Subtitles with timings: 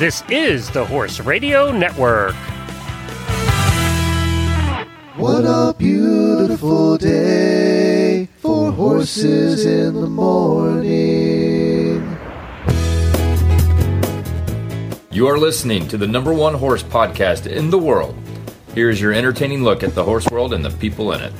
[0.00, 2.34] This is the Horse Radio Network.
[5.14, 10.88] What a beautiful day for horses in the morning.
[15.10, 18.16] You are listening to the number one horse podcast in the world.
[18.74, 21.32] Here's your entertaining look at the horse world and the people in it.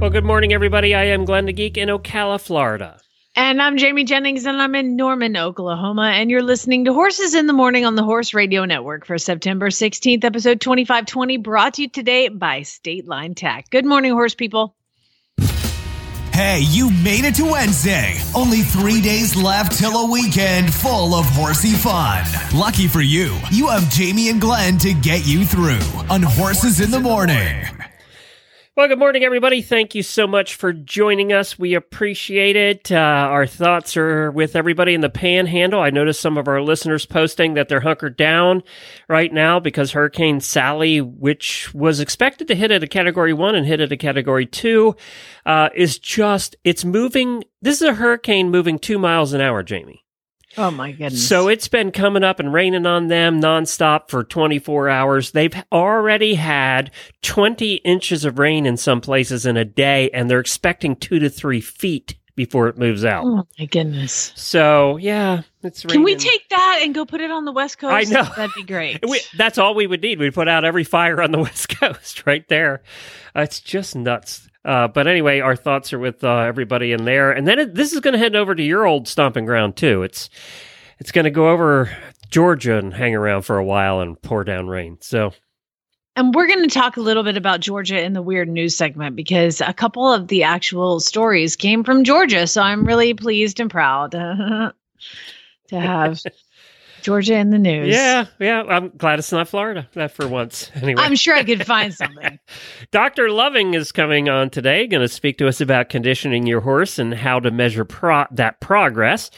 [0.00, 0.94] Well, good morning, everybody.
[0.94, 3.00] I am Glenn the Geek in Ocala, Florida.
[3.36, 6.12] And I'm Jamie Jennings, and I'm in Norman, Oklahoma.
[6.14, 9.70] And you're listening to Horses in the Morning on the Horse Radio Network for September
[9.70, 13.70] 16th, episode 2520, brought to you today by State Line Tack.
[13.70, 14.76] Good morning, horse people.
[16.32, 18.14] Hey, you made it to Wednesday.
[18.36, 22.24] Only three days left till a weekend full of horsey fun.
[22.54, 26.92] Lucky for you, you have Jamie and Glenn to get you through on Horses in
[26.92, 27.64] the Morning.
[28.76, 29.62] Well, good morning, everybody.
[29.62, 31.56] Thank you so much for joining us.
[31.56, 32.90] We appreciate it.
[32.90, 35.78] Uh, our thoughts are with everybody in the panhandle.
[35.80, 38.64] I noticed some of our listeners posting that they're hunkered down
[39.08, 43.64] right now because Hurricane Sally, which was expected to hit at a category one and
[43.64, 44.96] hit at a category two,
[45.46, 47.44] uh, is just, it's moving.
[47.62, 50.03] This is a hurricane moving two miles an hour, Jamie.
[50.56, 51.26] Oh, my goodness.
[51.28, 55.30] So it's been coming up and raining on them nonstop for 24 hours.
[55.32, 56.90] They've already had
[57.22, 61.28] 20 inches of rain in some places in a day, and they're expecting two to
[61.30, 63.24] three feet before it moves out.
[63.24, 64.32] Oh, my goodness.
[64.34, 65.94] So, yeah, it's raining.
[65.98, 67.92] Can we take that and go put it on the West Coast?
[67.92, 68.28] I know.
[68.36, 69.04] That'd be great.
[69.08, 70.18] We, that's all we would need.
[70.18, 72.82] We'd put out every fire on the West Coast right there.
[73.36, 74.48] Uh, it's just nuts.
[74.64, 77.92] Uh, but anyway, our thoughts are with uh, everybody in there, and then it, this
[77.92, 80.02] is going to head over to your old stomping ground too.
[80.02, 80.30] It's
[80.98, 81.94] it's going to go over
[82.30, 84.98] Georgia and hang around for a while and pour down rain.
[85.00, 85.34] So
[86.16, 89.16] And we're going to talk a little bit about Georgia in the weird news segment
[89.16, 92.46] because a couple of the actual stories came from Georgia.
[92.46, 94.72] So I'm really pleased and proud to
[95.70, 96.20] have
[97.04, 97.88] Georgia in the news.
[97.94, 99.86] yeah, yeah, I'm glad it's not Florida.
[99.92, 101.02] That for once, anyway.
[101.02, 102.38] I'm sure I could find something.
[102.92, 103.28] Dr.
[103.28, 107.12] Loving is coming on today, going to speak to us about conditioning your horse and
[107.12, 109.30] how to measure pro- that progress.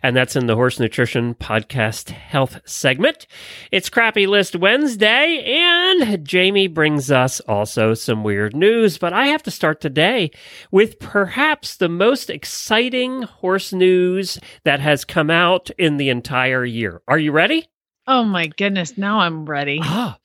[0.00, 3.26] And that's in the Horse Nutrition Podcast Health segment.
[3.72, 8.96] It's Crappy List Wednesday, and Jamie brings us also some weird news.
[8.96, 10.30] But I have to start today
[10.70, 17.02] with perhaps the most exciting horse news that has come out in the entire year.
[17.08, 17.66] Are you ready?
[18.06, 18.98] Oh my goodness.
[18.98, 19.80] Now I'm ready.
[19.82, 20.18] Ah,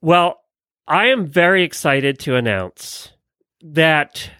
[0.00, 0.40] well,
[0.86, 3.10] I am very excited to announce
[3.62, 4.30] that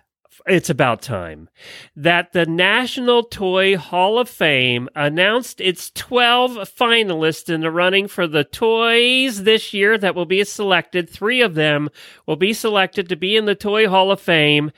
[0.46, 1.48] it's about time
[1.96, 8.28] that the National Toy Hall of Fame announced its 12 finalists in the running for
[8.28, 11.10] the toys this year that will be selected.
[11.10, 11.88] Three of them
[12.24, 14.70] will be selected to be in the Toy Hall of Fame.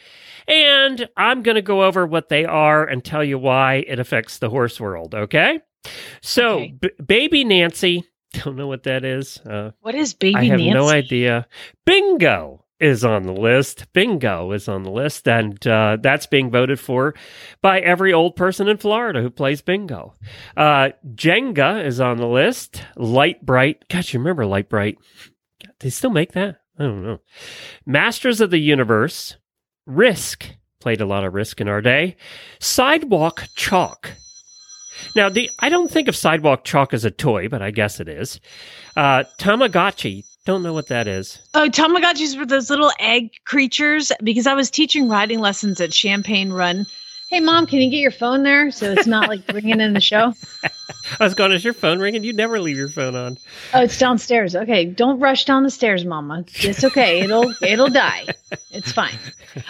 [0.49, 4.39] And I'm going to go over what they are and tell you why it affects
[4.39, 5.61] the horse world, okay?
[6.20, 6.75] So, Okay.
[6.81, 8.04] B- Baby Nancy,
[8.44, 9.38] don't know what that is.
[9.38, 10.72] Uh, What is baby I have Nancy?
[10.75, 11.47] no idea.
[11.84, 13.92] Bingo is on the list.
[13.92, 17.15] Bingo is on the list, and uh, that's being voted for
[17.60, 20.15] by every old person in Florida who plays bingo.
[20.56, 22.82] Uh, Jenga is on the list.
[22.97, 23.88] Lite-Brite.
[23.88, 24.98] Gosh, you remember Lite-Brite?
[25.78, 26.60] They still make that?
[26.78, 27.21] I don't know.
[27.87, 29.37] Masters of the Universe.
[29.87, 30.47] Risk.
[30.81, 32.16] Played a lot of Risk in our day.
[32.59, 34.10] Sidewalk Chalk.
[35.14, 38.08] Now, the I don't think of Sidewalk Chalk as a toy, but I guess it
[38.08, 38.41] is.
[38.97, 40.25] Uh, Tamagotchi.
[40.44, 41.38] Don't know what that is.
[41.54, 46.53] Oh, Tamagotchis were those little egg creatures because I was teaching riding lessons at Champagne
[46.53, 46.84] Run.
[47.32, 50.03] Hey, mom, can you get your phone there so it's not like ringing in the
[50.03, 50.34] show?
[51.19, 52.25] I was going, is your phone ringing?
[52.25, 53.38] You never leave your phone on.
[53.72, 54.54] Oh, it's downstairs.
[54.54, 56.44] Okay, don't rush down the stairs, Mama.
[56.56, 57.21] It's okay.
[57.21, 58.26] It'll it'll die.
[58.71, 59.19] It's fine.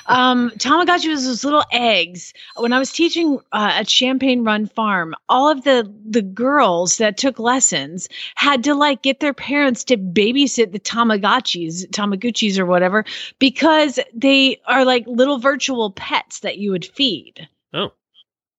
[0.07, 2.35] Um, Tamagotchi was those little eggs.
[2.57, 7.17] When I was teaching uh, at Champagne Run Farm, all of the the girls that
[7.17, 13.05] took lessons had to like get their parents to babysit the Tamagotchis, Tamaguchis or whatever,
[13.39, 17.49] because they are like little virtual pets that you would feed.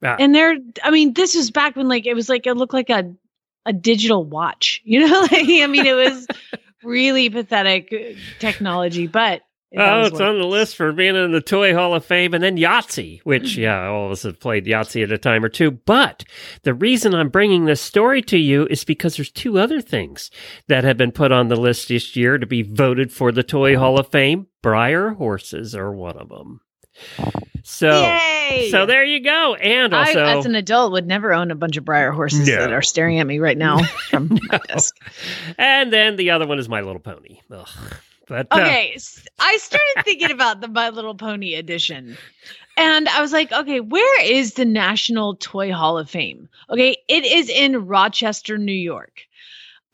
[0.04, 0.10] Oh.
[0.10, 0.16] Ah.
[0.20, 2.90] And they're, I mean, this was back when like it was like it looked like
[2.90, 3.14] a
[3.66, 4.82] a digital watch.
[4.86, 6.28] You know, like I mean, it was
[6.84, 9.42] really pathetic uh, technology, but
[9.76, 12.34] Oh, it's on the list for being in the Toy Hall of Fame.
[12.34, 15.50] And then Yahtzee, which, yeah, all of us have played Yahtzee at a time or
[15.50, 15.72] two.
[15.72, 16.24] But
[16.62, 20.30] the reason I'm bringing this story to you is because there's two other things
[20.68, 23.76] that have been put on the list this year to be voted for the Toy
[23.76, 24.48] Hall of Fame.
[24.62, 26.62] Breyer horses are one of them.
[27.64, 28.68] So, Yay!
[28.72, 29.56] so there you go.
[29.56, 32.58] And I, also, as an adult, would never own a bunch of Breyer horses No.
[32.58, 34.98] that are staring at me right now from my desk.
[35.58, 37.40] and then the other one is My Little Pony.
[37.52, 37.68] Ugh.
[38.28, 42.18] But uh, Okay, s- I started thinking about the My Little Pony edition.
[42.76, 46.50] And I was like, okay, where is the National Toy Hall of Fame?
[46.70, 49.22] Okay, it is in Rochester, New York.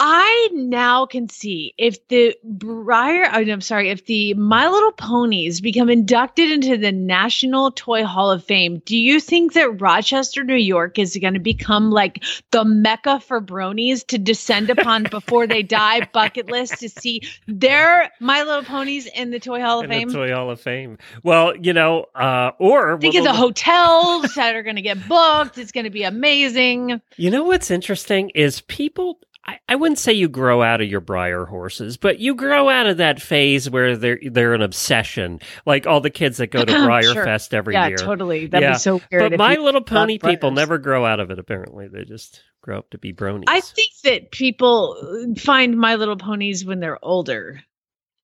[0.01, 5.59] I now can see if the Breyer, oh, I'm sorry, if the My Little Ponies
[5.59, 10.55] become inducted into the National Toy Hall of Fame, do you think that Rochester, New
[10.55, 15.63] York is going to become like the mecca for bronies to descend upon before they
[15.63, 19.91] die bucket list to see their My Little Ponies in the Toy Hall of in
[19.91, 20.07] Fame?
[20.07, 20.97] the Toy Hall of Fame.
[21.23, 25.09] Well, you know, uh, or Think well, of the hotels that are going to get
[25.09, 25.57] booked.
[25.57, 27.01] It's going to be amazing.
[27.17, 29.19] You know what's interesting is people.
[29.49, 32.85] I, I wouldn't say you grow out of your Breyer horses, but you grow out
[32.87, 36.71] of that phase where they're they're an obsession, like all the kids that go to
[36.73, 37.23] Breyer Sure.
[37.23, 37.81] Fest every year.
[37.81, 37.97] yeah, year.
[37.97, 38.45] totally.
[38.47, 39.31] That'd Yeah, be so weird.
[39.31, 41.39] But My Little Pony people never grow out of it.
[41.39, 43.45] Apparently, they just grow up to be bronies.
[43.47, 47.61] I think that people find My Little Ponies when they're older.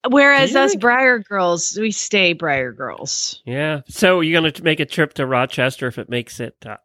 [0.08, 0.76] Whereas us?
[0.76, 3.42] Breyer girls, we stay Breyer girls.
[3.46, 3.82] Yeah.
[3.88, 6.56] So you're going to make a trip to Rochester if it makes it.
[6.64, 6.78] Uh,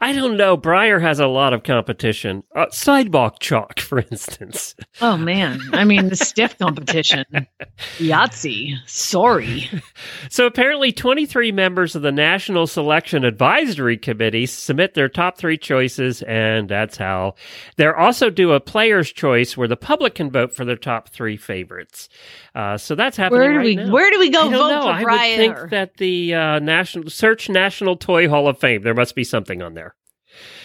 [0.00, 0.56] I don't know.
[0.56, 2.42] Breyer has a lot of competition.
[2.54, 4.74] Uh, sidewalk chalk, for instance.
[5.00, 5.60] Oh man.
[5.72, 7.24] I mean the stiff competition.
[7.98, 8.76] Yahtzee.
[8.86, 9.70] Sorry.
[10.30, 16.22] So apparently, 23 members of the National Selection Advisory Committee submit their top three choices,
[16.22, 17.34] and that's how
[17.76, 21.36] they're also do a player's choice where the public can vote for their top three
[21.36, 22.08] favorites.
[22.54, 23.90] Uh, so that's happening Where do right we now.
[23.92, 24.82] where do we go I vote know.
[24.82, 25.36] for I would Breyer?
[25.36, 28.82] think that the uh, national search National Toy Hall of Fame.
[28.82, 29.96] There must be something on there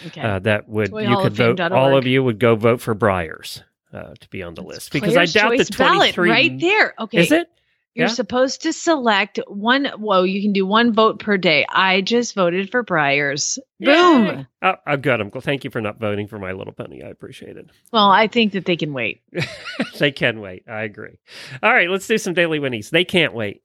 [0.06, 0.20] okay.
[0.20, 1.56] uh, that would Toy you Hall could Fame vote.
[1.56, 4.92] dot All of you would go vote for Breyers uh, to be on the list
[4.92, 5.68] because I doubt the choice
[6.14, 6.94] 23 right there.
[7.00, 7.18] Okay.
[7.22, 7.50] Is it?
[7.94, 8.12] You're Yeah.
[8.14, 9.86] supposed to select one.
[9.86, 11.66] Whoa, you can do one vote per day.
[11.68, 13.58] I just voted for Breyers.
[13.80, 14.46] Boom.
[14.62, 15.20] Oh, oh, good.
[15.20, 17.02] I'm thank you for not voting for My Little Pony.
[17.02, 17.68] I appreciate it.
[17.92, 19.22] Well, I think that they can wait.
[19.98, 20.64] they can wait.
[20.68, 21.18] I agree.
[21.62, 22.90] All right, let's do some daily winnies.
[22.90, 23.62] They can't wait.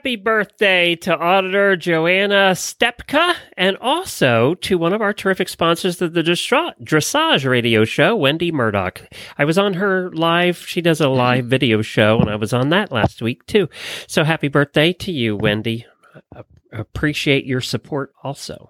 [0.00, 6.14] Happy birthday to Auditor Joanna Stepka and also to one of our terrific sponsors of
[6.14, 9.02] the Dressage radio show, Wendy Murdoch.
[9.36, 12.70] I was on her live, she does a live video show, and I was on
[12.70, 13.68] that last week too.
[14.06, 15.84] So happy birthday to you, Wendy.
[16.34, 18.69] I appreciate your support also.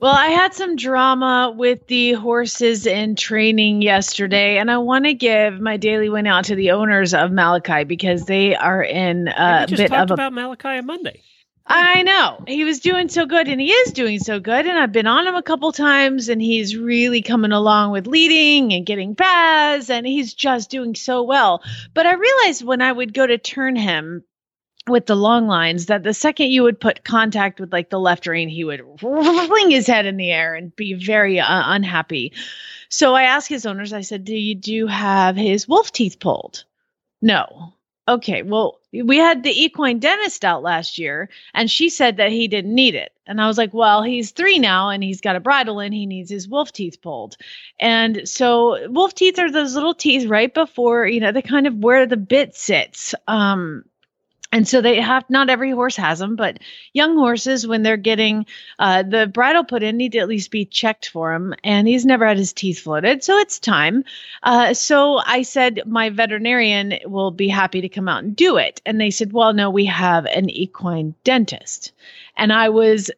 [0.00, 5.14] Well, I had some drama with the horses in training yesterday, and I want to
[5.14, 9.66] give my daily win out to the owners of Malachi because they are in a
[9.66, 11.20] just bit talked of a about Malachi on Monday.
[11.66, 12.44] I know.
[12.46, 14.66] He was doing so good and he is doing so good.
[14.66, 18.72] And I've been on him a couple times and he's really coming along with leading
[18.72, 21.62] and getting paths and he's just doing so well.
[21.92, 24.24] But I realized when I would go to turn him
[24.88, 28.26] with the long lines that the second you would put contact with like the left
[28.26, 32.32] rein, he would fling his head in the air and be very uh, unhappy.
[32.88, 36.64] So I asked his owners, I said, Do you do have his wolf teeth pulled?
[37.20, 37.74] No.
[38.08, 42.48] Okay, well, we had the equine dentist out last year, and she said that he
[42.48, 43.12] didn't need it.
[43.26, 46.06] And I was like, well, he's three now, and he's got a bridle and He
[46.06, 47.36] needs his wolf teeth pulled.
[47.78, 51.74] And so, wolf teeth are those little teeth right before, you know, they kind of
[51.76, 53.14] where the bit sits.
[53.26, 53.84] Um,
[54.50, 56.58] and so they have not every horse has them, but
[56.94, 58.46] young horses, when they're getting
[58.78, 61.54] uh, the bridle put in, need to at least be checked for him.
[61.62, 64.04] And he's never had his teeth floated, so it's time.
[64.42, 68.80] Uh, so I said my veterinarian will be happy to come out and do it.
[68.86, 71.92] And they said, well, no, we have an equine dentist.
[72.36, 73.10] And I was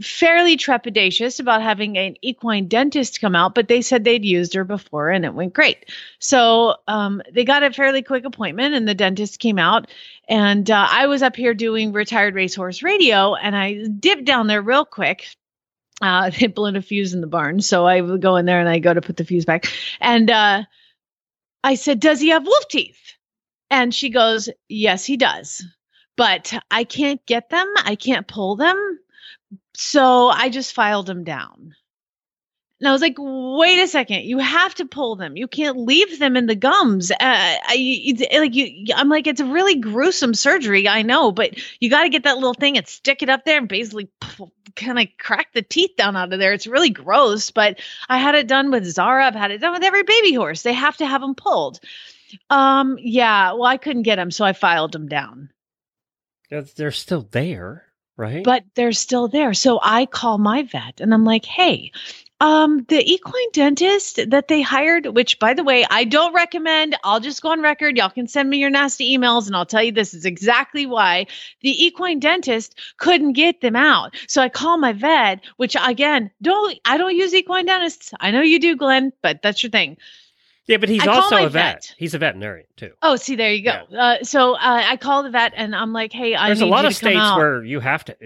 [0.00, 4.64] fairly trepidatious about having an equine dentist come out, but they said they'd used her
[4.64, 5.86] before and it went great.
[6.20, 9.90] So um, they got a fairly quick appointment, and the dentist came out.
[10.28, 14.62] And uh, I was up here doing retired racehorse radio, and I dipped down there
[14.62, 15.28] real quick.
[16.00, 18.68] Uh, they blown a fuse in the barn, so I would go in there and
[18.68, 19.66] I go to put the fuse back.
[20.00, 20.64] And uh,
[21.64, 23.14] I said, "Does he have wolf teeth?"
[23.70, 25.64] And she goes, "Yes, he does,
[26.16, 27.66] but I can't get them.
[27.84, 28.98] I can't pull them,
[29.78, 31.74] so I just filed them down."
[32.80, 35.36] And I was like, wait a second, you have to pull them.
[35.36, 37.10] You can't leave them in the gums.
[37.10, 41.90] Uh, I, like you, I'm like, it's a really gruesome surgery, I know, but you
[41.90, 44.08] got to get that little thing and stick it up there and basically
[44.76, 46.52] kind of crack the teeth down out of there.
[46.52, 49.26] It's really gross, but I had it done with Zara.
[49.26, 50.62] I've had it done with every baby horse.
[50.62, 51.80] They have to have them pulled.
[52.48, 55.50] Um, yeah, well, I couldn't get them, so I filed them down
[56.50, 57.87] They're still there,
[58.18, 58.44] right?
[58.44, 59.54] but they're still there.
[59.54, 61.92] So I call my vet and I'm like, hey,
[62.40, 66.94] Um, the equine dentist that they hired, which by the way, I don't recommend.
[67.02, 67.96] I'll just go on record.
[67.96, 71.26] Y'all can send me your nasty emails and I'll tell you this is exactly why
[71.62, 74.14] the equine dentist couldn't get them out.
[74.28, 78.14] So I call my vet, which again, don't I don't use equine dentists.
[78.20, 79.96] I know you do, Glenn, but that's your thing.
[80.68, 81.76] Yeah, but he's I also a vet.
[81.76, 81.94] vet.
[81.96, 82.92] He's a veterinarian too.
[83.02, 83.70] Oh, see, there you go.
[83.70, 86.84] Uh, so uh, I call the vet and I'm like, hey, I There's a lot
[86.84, 87.38] of states out.
[87.38, 88.16] where you have to.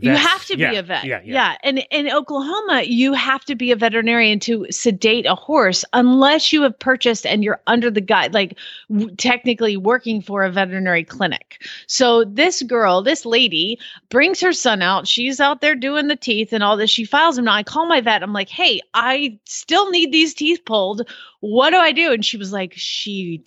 [0.00, 1.04] You have to be yeah, a vet.
[1.04, 1.56] Yeah, yeah.
[1.62, 6.62] And in Oklahoma, you have to be a veterinarian to sedate a horse unless you
[6.62, 8.58] have purchased and you're under the guide, like
[8.90, 11.62] w- technically working for a veterinary clinic.
[11.86, 13.78] So this girl, this lady
[14.08, 15.06] brings her son out.
[15.06, 16.90] She's out there doing the teeth and all this.
[16.90, 17.46] She files them.
[17.46, 18.22] Now I call my vet.
[18.22, 21.08] I'm like, hey, I still need these teeth pulled.
[21.40, 22.12] What do I do?
[22.12, 23.42] And she was like, she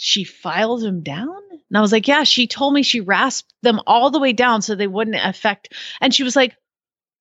[0.00, 1.36] she filed them down?
[1.50, 4.62] And I was like, yeah, she told me she rasped them all the way down
[4.62, 5.74] so they wouldn't affect.
[6.00, 6.56] And she was like,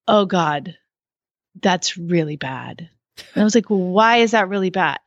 [0.08, 0.78] oh God,
[1.62, 2.90] that's really bad.
[3.36, 5.00] And I was like, well, why is that really bad?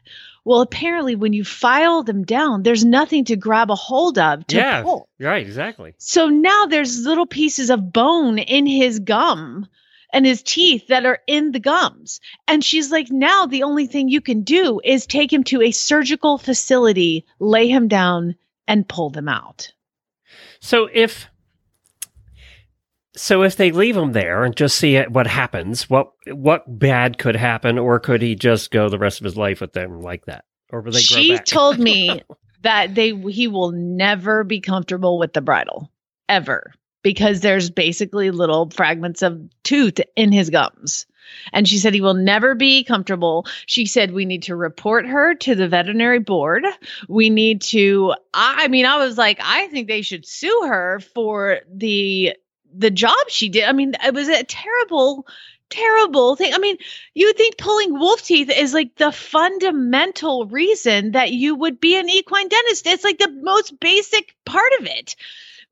[0.44, 4.56] Well, apparently, when you file them down, there's nothing to grab a hold of to
[4.56, 5.08] yeah, pull.
[5.20, 5.94] right, exactly.
[5.98, 9.68] So now there's little pieces of bone in his gum
[10.12, 12.20] and his teeth that are in the gums.
[12.46, 15.70] And she's like, now the only thing you can do is take him to a
[15.70, 18.36] surgical facility, lay him down,
[18.68, 19.72] and pull them out.
[20.60, 21.28] So if
[23.14, 27.36] so if they leave him there and just see what happens, what what bad could
[27.36, 30.44] happen, or could he just go the rest of his life with them like that,
[30.70, 32.22] or will they grow She told me
[32.62, 35.90] that they he will never be comfortable with the bridle
[36.28, 41.06] ever because there's basically little fragments of tooth in his gums.
[41.52, 43.46] And she said he will never be comfortable.
[43.66, 46.64] She said we need to report her to the veterinary board.
[47.08, 51.60] We need to I mean I was like I think they should sue her for
[51.72, 52.36] the
[52.74, 53.64] the job she did.
[53.64, 55.26] I mean it was a terrible
[55.70, 56.52] terrible thing.
[56.52, 56.76] I mean,
[57.14, 61.96] you would think pulling wolf teeth is like the fundamental reason that you would be
[61.96, 62.86] an equine dentist.
[62.86, 65.16] It's like the most basic part of it.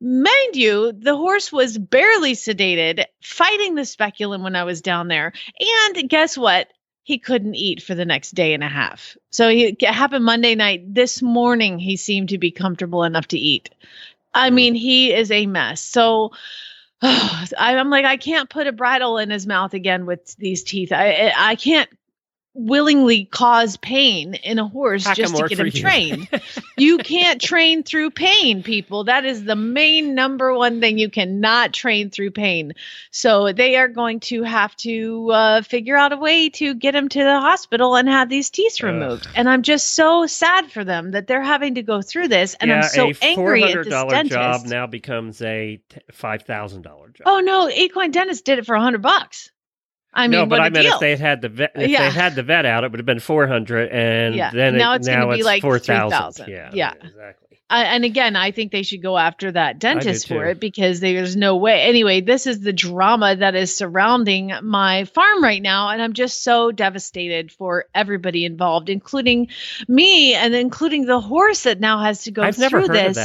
[0.00, 5.32] Mind you, the horse was barely sedated, fighting the speculum when I was down there.
[5.60, 6.68] And guess what?
[7.02, 9.16] He couldn't eat for the next day and a half.
[9.30, 10.94] So he, it happened Monday night.
[10.94, 13.70] This morning, he seemed to be comfortable enough to eat.
[14.32, 14.54] I mm.
[14.54, 15.82] mean, he is a mess.
[15.82, 16.32] So
[17.02, 20.92] I- I'm like, I can't put a bridle in his mouth again with these teeth.
[20.92, 21.90] I I can't
[22.54, 25.72] willingly cause pain in a horse Pack just to get him you.
[25.72, 26.28] trained.
[26.76, 29.04] you can't train through pain, people.
[29.04, 30.98] That is the main number one thing.
[30.98, 32.72] You cannot train through pain.
[33.12, 37.08] So they are going to have to uh, figure out a way to get him
[37.08, 38.86] to the hospital and have these teeth Ugh.
[38.86, 39.28] removed.
[39.36, 42.54] And I'm just so sad for them that they're having to go through this.
[42.60, 44.32] And yeah, I'm so angry at this $400 dentist.
[44.34, 45.80] job now becomes a
[46.12, 47.14] $5,000 job.
[47.24, 49.50] Oh no, equine dentist did it for a hundred bucks.
[50.12, 50.94] I mean, no, but I meant deal.
[50.94, 52.02] if they had the vet, if Yeah.
[52.08, 54.50] they had the vet out, it would have been four hundred, and Yeah.
[54.52, 56.10] then Now it, it's gonna now be it's like four thousand.
[56.46, 56.48] 3,000.
[56.48, 56.92] Yeah, Yeah.
[57.00, 57.46] exactly.
[57.72, 61.36] I, and again, I think they should go after that dentist for it because there's
[61.36, 61.82] no way.
[61.82, 66.42] Anyway, this is the drama that is surrounding my farm right now, and I'm just
[66.42, 69.50] so devastated for everybody involved, including
[69.86, 73.16] me, and including the horse that now has to go I've through this.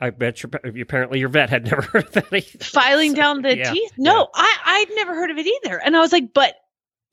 [0.00, 0.50] I bet your,
[0.82, 2.32] apparently your vet had never heard of that.
[2.32, 2.64] Either.
[2.64, 3.92] filing So, down the yeah, teeth.
[3.98, 5.78] No, I I'd never heard of it either.
[5.78, 6.54] And I was like, but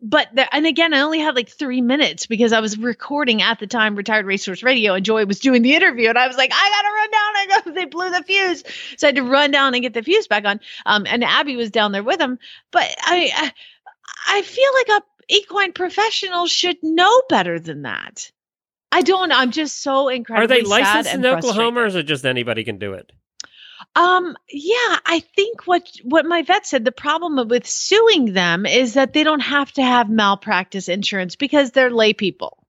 [0.01, 3.59] but the, and again, I only had like three minutes because I was recording at
[3.59, 6.51] the time retired racehorse radio, and Joy was doing the interview, and I was like,
[6.53, 7.35] I gotta run down.
[7.35, 8.63] I go, they blew the fuse,
[8.97, 10.59] so I had to run down and get the fuse back on.
[10.85, 12.37] Um, and Abby was down there with him,
[12.71, 18.31] but I I, I feel like a equine professional should know better than that.
[18.91, 19.31] I don't.
[19.31, 20.59] I'm just so incredibly.
[20.59, 23.11] Are they licensed in Oklahoma, or is it just anybody can do it?
[23.95, 28.93] Um, yeah, I think what what my vet said the problem with suing them is
[28.93, 32.65] that they don't have to have malpractice insurance because they're lay people.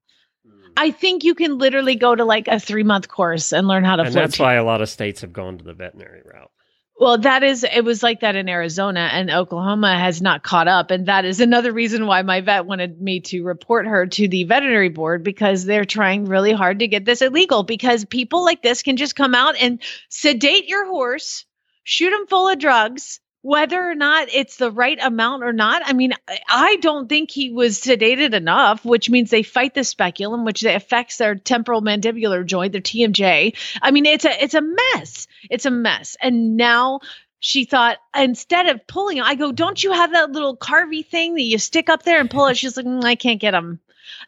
[0.76, 3.96] I think you can literally go to like a three month course and learn how
[3.96, 6.50] to and that's why a lot of states have gone to the veterinary route.
[6.98, 10.90] Well, that is, it was like that in Arizona, and Oklahoma has not caught up.
[10.90, 14.44] And that is another reason why my vet wanted me to report her to the
[14.44, 17.62] veterinary board because they're trying really hard to get this illegal.
[17.64, 21.44] Because people like this can just come out and sedate your horse,
[21.84, 25.80] shoot him full of drugs, whether or not it's the right amount or not.
[25.84, 26.12] I mean,
[26.48, 31.16] I- don't think he was sedated enough, which means they fight the speculum, which affects
[31.16, 33.54] their temporal mandibular joint, their TMJ.
[33.80, 35.28] I mean, it's a it's a mess.
[35.48, 36.16] It's a mess.
[36.20, 37.00] And now
[37.38, 41.42] she thought instead of pulling, I go, don't you have that little carvy thing that
[41.42, 42.56] you stick up there and pull it?
[42.56, 43.78] She's like, "Mm, I can't get them.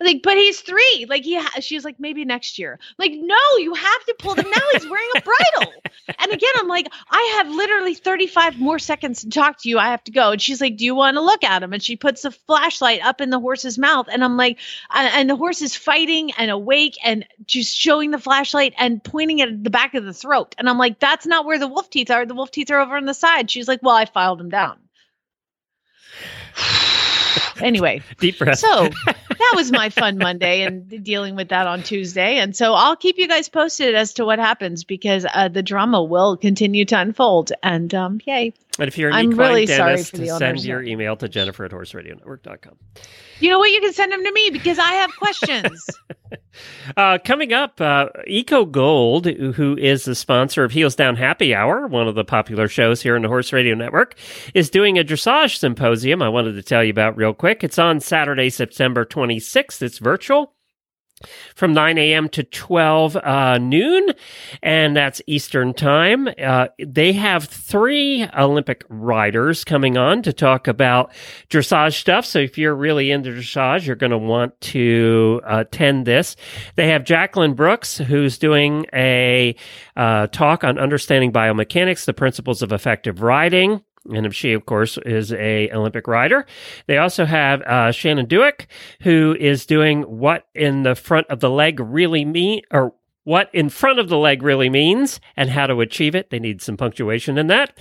[0.00, 1.06] Like, but he's three.
[1.08, 2.78] Like he, ha- she's like maybe next year.
[2.99, 4.61] Like, no, you have to pull them now.
[4.73, 5.73] He's wearing a bridle.
[6.18, 9.78] and again, I'm like, I have literally 35 more seconds to talk to you.
[9.78, 10.32] I have to go.
[10.32, 11.73] And she's like, Do you want to look at him?
[11.73, 14.58] And she puts the flashlight up in the horse's mouth, and I'm like,
[14.94, 19.40] and, and the horse is fighting and awake and just showing the flashlight and pointing
[19.40, 20.54] at the back of the throat.
[20.58, 22.26] And I'm like, That's not where the wolf teeth are.
[22.26, 23.50] The wolf teeth are over on the side.
[23.50, 24.78] She's like, Well, I filed them down.
[27.62, 28.58] Anyway, Deep breath.
[28.58, 32.36] so that was my fun Monday and dealing with that on Tuesday.
[32.36, 36.02] And so I'll keep you guys posted as to what happens because uh, the drama
[36.02, 37.52] will continue to unfold.
[37.62, 38.52] And um, yay.
[38.78, 41.28] and if you're an I'm equine really sorry dentist, for the send your email to
[41.28, 42.76] Jennifer at horseradionetwork.com.
[43.40, 43.71] You know what?
[43.71, 45.87] You can send them to me because I have questions.
[46.97, 51.87] Uh, coming up, uh, Eco Gold, who is the sponsor of Heels Down Happy Hour,
[51.87, 54.16] one of the popular shows here in the Horse Radio Network,
[54.54, 57.62] is doing a dressage symposium I wanted to tell you about real quick.
[57.62, 59.83] It's on Saturday, September 26th.
[59.83, 60.52] It's virtual
[61.54, 62.28] from 9 a.m.
[62.30, 64.12] to 12 uh, noon,
[64.62, 66.28] and that's Eastern Time.
[66.42, 71.12] Uh, they have three Olympic riders coming on to talk about
[71.48, 72.25] dressage stuff.
[72.25, 76.37] So if you're really into dressage, you're going to want to uh, attend this.
[76.76, 79.54] They have Jacqueline Brooks, who's doing a
[79.96, 83.82] uh, talk on understanding biomechanics, the principles of effective riding.
[84.08, 86.46] And she, of course, is a Olympic rider.
[86.86, 88.66] They also have uh, Shannon Dueck,
[89.02, 92.94] who is doing what in the front of the leg really mean, or
[93.28, 96.30] what in front of the leg really means and how to achieve it.
[96.30, 97.78] They need some punctuation in that.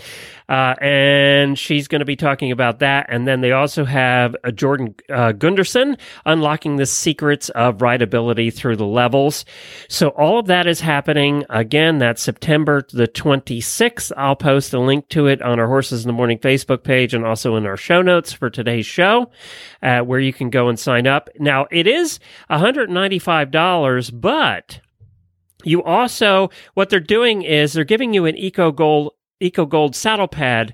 [0.50, 3.06] Uh, and she's going to be talking about that.
[3.08, 8.75] And then they also have uh, Jordan uh, Gunderson unlocking the secrets of rideability through
[8.75, 9.46] the levels.
[9.88, 11.46] So all of that is happening.
[11.50, 14.12] Again, that's September the 26th.
[14.18, 17.25] I'll post a link to it on our Horses in the Morning Facebook page and
[17.25, 19.32] also in our show notes for today's show,
[19.82, 21.30] uh, where you can go and sign up.
[21.39, 24.82] Now, it is $195, but
[25.64, 30.28] you also what they're doing is they're giving you an Eco Gold Eco Gold saddle
[30.28, 30.74] pad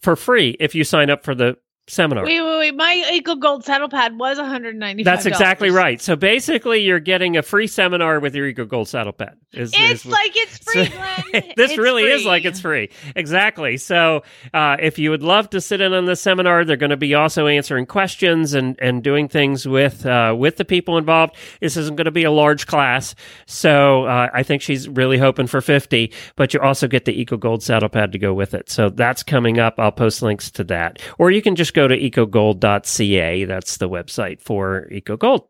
[0.00, 1.56] for free if you sign up for the
[1.88, 2.24] seminar.
[2.24, 2.76] wait, wait, wait.
[2.76, 6.00] My Eco Gold saddle pad was 195 That's exactly right.
[6.00, 9.36] So basically, you're getting a free seminar with your Eco Gold saddle pad.
[9.52, 10.92] Is, It's is- like it's free, So-
[11.56, 12.90] this It's really is like it's free.
[13.16, 13.78] Exactly.
[13.78, 16.98] So, uh, if you would love to sit in on the seminar, they're going to
[16.98, 21.34] be also answering questions and, and doing things with uh, with the people involved.
[21.60, 23.14] This isn't going to be a large class,
[23.46, 26.12] so uh, I think she's really hoping for fifty.
[26.36, 28.68] But you also get the Eco Gold saddle pad to go with it.
[28.68, 29.74] So that's coming up.
[29.78, 33.44] I'll post links to that, or you can just go to ecogold.ca.
[33.46, 35.48] That's the website for Eco Gold.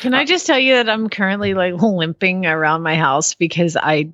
[0.00, 4.12] Can I just tell you that I'm currently like limping around my house because I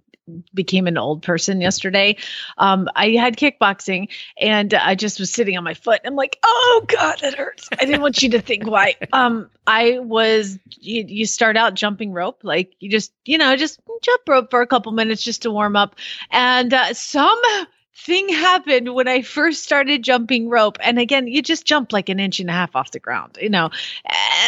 [0.54, 2.16] became an old person yesterday.
[2.59, 6.00] Um, I had kickboxing and I just was sitting on my foot.
[6.04, 7.68] I'm like, oh God, that hurts.
[7.78, 8.94] I didn't want you to think why.
[9.12, 13.78] Um, I was, you, you start out jumping rope, like you just, you know, just
[14.02, 15.94] jump rope for a couple minutes just to warm up.
[16.30, 17.40] And uh, some
[17.96, 20.78] thing happened when I first started jumping rope.
[20.80, 23.50] And again, you just jump like an inch and a half off the ground, you
[23.50, 23.70] know,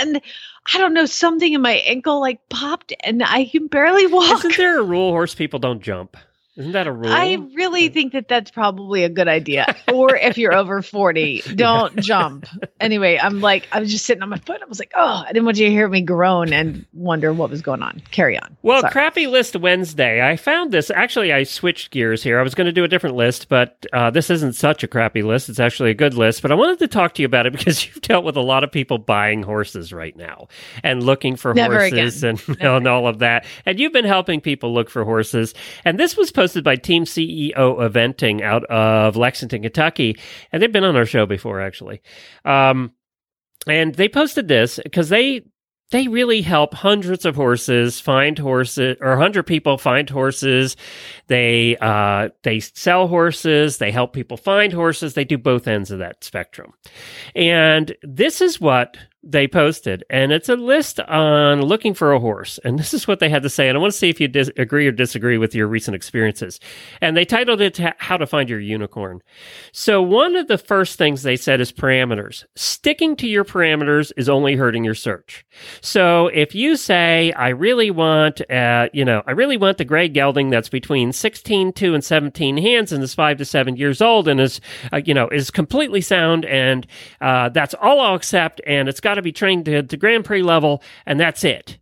[0.00, 0.20] and
[0.74, 4.38] I don't know, something in my ankle like popped and I can barely walk.
[4.38, 6.16] Isn't there a rule horse people don't jump?
[6.56, 7.12] Isn't that a rule?
[7.12, 9.76] I really think that that's probably a good idea.
[9.92, 12.46] or if you're over 40, don't jump.
[12.80, 14.62] Anyway, I'm like, I was just sitting on my foot.
[14.62, 17.50] I was like, oh, I didn't want you to hear me groan and wonder what
[17.50, 18.02] was going on.
[18.10, 18.56] Carry on.
[18.62, 18.90] Well, Sorry.
[18.90, 20.26] crappy list Wednesday.
[20.26, 20.90] I found this.
[20.90, 22.40] Actually, I switched gears here.
[22.40, 25.20] I was going to do a different list, but uh, this isn't such a crappy
[25.20, 25.50] list.
[25.50, 26.40] It's actually a good list.
[26.40, 28.64] But I wanted to talk to you about it because you've dealt with a lot
[28.64, 30.48] of people buying horses right now
[30.82, 33.44] and looking for Never horses and, and all of that.
[33.66, 35.52] And you've been helping people look for horses.
[35.84, 40.18] And this was posted by Team CEO Eventing out of Lexington, Kentucky.
[40.52, 42.00] And they've been on our show before, actually.
[42.44, 42.92] Um,
[43.66, 45.42] and they posted this because they
[45.92, 50.76] they really help hundreds of horses find horses or 100 people find horses
[51.28, 55.98] they uh, they sell horses they help people find horses they do both ends of
[55.98, 56.72] that spectrum
[57.34, 58.96] and this is what
[59.30, 63.20] they posted and it's a list on looking for a horse and this is what
[63.20, 65.38] they had to say and i want to see if you dis- agree or disagree
[65.38, 66.60] with your recent experiences.
[67.00, 69.22] And they titled it how to find your unicorn.
[69.72, 72.44] So one of the first things they said is parameters.
[72.54, 75.44] Sticking to your parameters is only hurting your search.
[75.80, 80.08] So if you say, I really want, uh, you know, I really want the gray
[80.08, 84.28] gelding that's between 16, 2 and 17 hands and is five to seven years old
[84.28, 84.60] and is,
[84.92, 86.86] uh, you know, is completely sound and,
[87.20, 90.42] uh, that's all I'll accept and it's got to be trained to, to Grand Prix
[90.42, 91.78] level and that's it.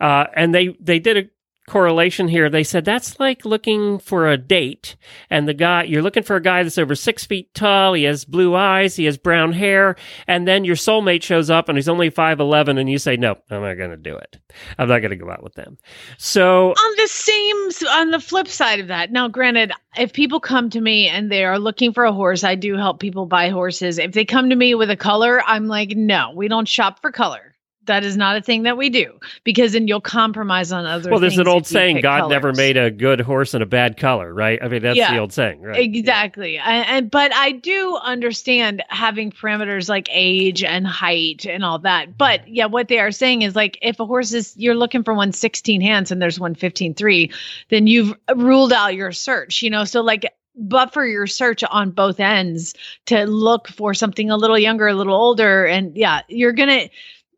[0.00, 1.28] Uh, and they, they did a
[1.66, 2.50] correlation here.
[2.50, 4.96] They said that's like looking for a date,
[5.30, 7.94] and the guy you're looking for a guy that's over six feet tall.
[7.94, 9.96] He has blue eyes, he has brown hair,
[10.26, 13.36] and then your soulmate shows up and he's only five eleven, and you say, "No,
[13.50, 14.38] I'm not going to do it.
[14.78, 15.78] I'm not going to go out with them."
[16.18, 17.56] So on the same
[17.90, 21.44] on the flip side of that now granted if people come to me and they
[21.44, 24.56] are looking for a horse i do help people buy horses if they come to
[24.56, 27.51] me with a color i'm like no we don't shop for color
[27.86, 31.20] that is not a thing that we do because then you'll compromise on other well
[31.20, 34.62] there's an old saying god never made a good horse in a bad color right
[34.62, 36.58] i mean that's Yeah, the old saying right Exactly.
[36.58, 42.16] And, and but I do understand having parameters like age and height and all that.
[42.16, 45.14] But yeah, what they are saying is like if a horse is you're looking for
[45.14, 47.30] one 16 hands and there's one 15 3,
[47.70, 49.84] then you've ruled out your search, you know.
[49.84, 52.74] So like buffer your search on both ends
[53.06, 55.64] to look for something a little younger, a little older.
[55.66, 56.88] And yeah, you're gonna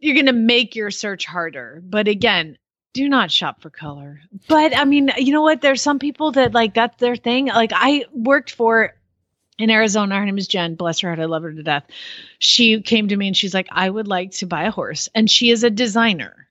[0.04, 1.82] you're gonna make your search harder.
[1.84, 2.58] But again,
[2.92, 4.20] do not shop for color.
[4.48, 5.62] But I mean, you know what?
[5.62, 7.46] There's some people that like that's their thing.
[7.46, 8.94] Like I worked for
[9.58, 10.16] in Arizona.
[10.18, 10.74] Her name is Jen.
[10.74, 11.20] Bless her heart.
[11.20, 11.84] I love her to death.
[12.38, 15.08] She came to me and she's like, I would like to buy a horse.
[15.14, 16.48] And she is a designer.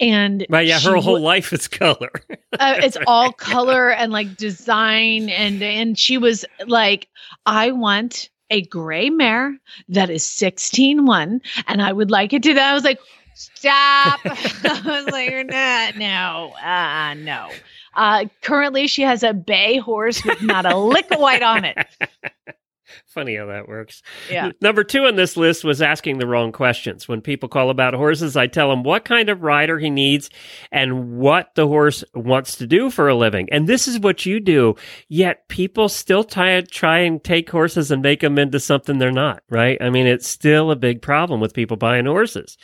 [0.00, 2.10] And But yeah, her whole life is color.
[2.58, 7.08] uh, it's all color and like design and and she was like
[7.46, 9.56] i want a gray mare
[9.88, 12.98] that is 16 1 and i would like it to that i was like
[13.38, 14.20] stop.
[14.24, 17.48] I was like you're not no uh no.
[17.94, 21.76] Uh currently she has a bay horse with not a lick of white on it
[23.18, 24.02] Funny how that works.
[24.30, 27.08] yeah Number two on this list was asking the wrong questions.
[27.08, 30.30] When people call about horses, I tell them what kind of rider he needs
[30.70, 33.48] and what the horse wants to do for a living.
[33.50, 34.76] And this is what you do.
[35.08, 39.42] Yet people still try, try and take horses and make them into something they're not,
[39.50, 39.76] right?
[39.80, 42.56] I mean, it's still a big problem with people buying horses.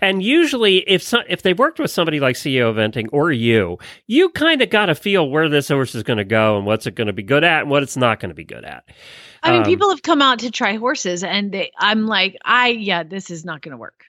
[0.00, 4.30] And usually, if so, if they worked with somebody like CEO Eventing or you, you
[4.30, 6.94] kind of got to feel where this horse is going to go and what's it
[6.94, 8.84] going to be good at and what it's not going to be good at.
[9.42, 12.68] i mean Um, people have come out to try horses and they i'm like i
[12.68, 14.04] yeah this is not going to work.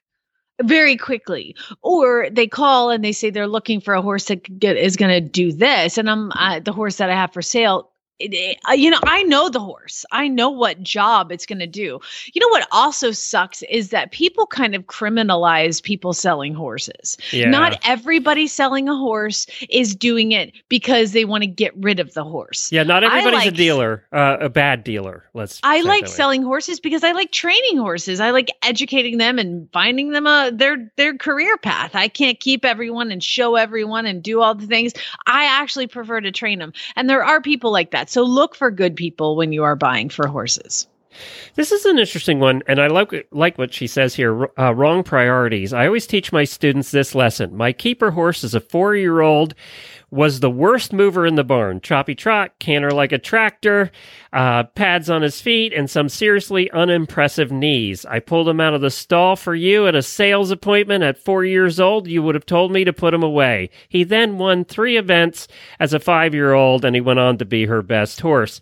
[0.62, 1.56] Very quickly.
[1.84, 5.12] Or they call and they say they're looking for a horse that get, is going
[5.12, 5.97] to do this.
[5.97, 6.30] And i'm
[6.63, 10.49] the horse that i have for sale you know i know the horse i know
[10.49, 11.99] what job it's going to do
[12.34, 17.49] you know what also sucks is that people kind of criminalize people selling horses Yeah.
[17.49, 22.13] not everybody selling a horse is doing it because they want to get rid of
[22.13, 25.23] the horse Yeah, not everybody's a dealer, uh, a bad dealer.
[25.34, 25.60] Let's.
[25.63, 28.19] I like selling horses because I like training horses.
[28.19, 31.95] I like educating them and finding them a their their career path.
[31.95, 34.93] I can't keep everyone and show everyone and do all the things.
[35.27, 36.73] I actually prefer to train them.
[36.95, 38.09] And there are people like that.
[38.10, 40.88] So look for good people when you are buying for horses.
[41.54, 44.50] This is an interesting one, and I like like what she says here.
[44.58, 45.74] Uh, wrong priorities.
[45.74, 47.56] I always teach my students this lesson.
[47.56, 49.54] My keeper horse is a four year old.
[50.12, 51.82] Was the worst mover in the barn.
[51.82, 53.91] Choppy trot, canter like a tractor,
[54.34, 58.06] uh, pads on his feet, and some seriously unimpressive knees.
[58.06, 61.45] I pulled him out of the stall for you at a sales appointment at four
[61.45, 62.08] years old.
[62.08, 63.69] You would have told me to put him away.
[63.88, 65.48] He then won three events
[65.80, 68.62] as a five year old, and he went on to be her best horse.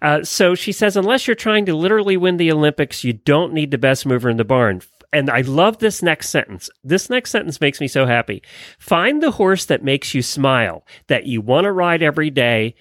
[0.00, 3.70] Uh, so she says, unless you're trying to literally win the Olympics, you don't need
[3.70, 4.80] the best mover in the barn.
[5.14, 6.68] And I love this next sentence.
[6.82, 8.42] This next sentence makes me so happy.
[8.80, 12.74] Find the horse that makes you smile, that you want to ride every day,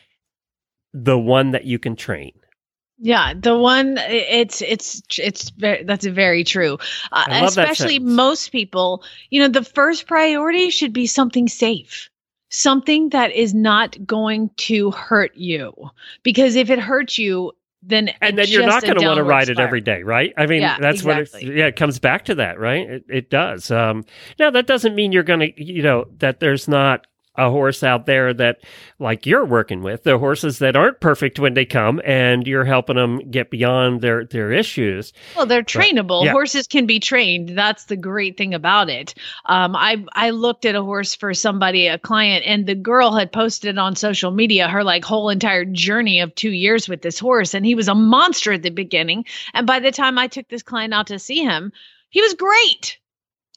[0.93, 2.31] the one that you can train.
[2.97, 6.77] Yeah, the one it's it's it's very, that's very true.
[7.11, 11.47] Uh, I love that especially most people, you know, the first priority should be something
[11.47, 12.09] safe.
[12.49, 15.73] Something that is not going to hurt you.
[16.23, 17.51] Because if it hurts you,
[17.85, 20.33] then And then you're not going to want to ride it every day, right?
[20.37, 21.57] I mean, Yeah, that's what it's, exactly.
[21.57, 22.89] yeah, it comes back to that, right?
[22.89, 23.71] It, it does.
[23.71, 24.05] Um,
[24.39, 28.05] now, that doesn't mean you're going to, you know, that there's not a horse out
[28.05, 28.59] there that
[28.99, 32.95] like you're working with the horses that aren't perfect when they come and you're helping
[32.95, 36.25] them get beyond their their issues Well, they're trainable.
[36.25, 36.31] yeah.
[36.31, 37.49] Horses can be trained.
[37.57, 39.15] That's the great thing about it.
[39.45, 43.31] Um, I I looked at a horse for somebody, a client, and the girl had
[43.31, 47.53] posted on social media her like whole entire journey of two years with this horse,
[47.55, 49.25] and he was a monster at the beginning.
[49.55, 51.71] And by the time I took this client out to see him,
[52.09, 52.99] he was great.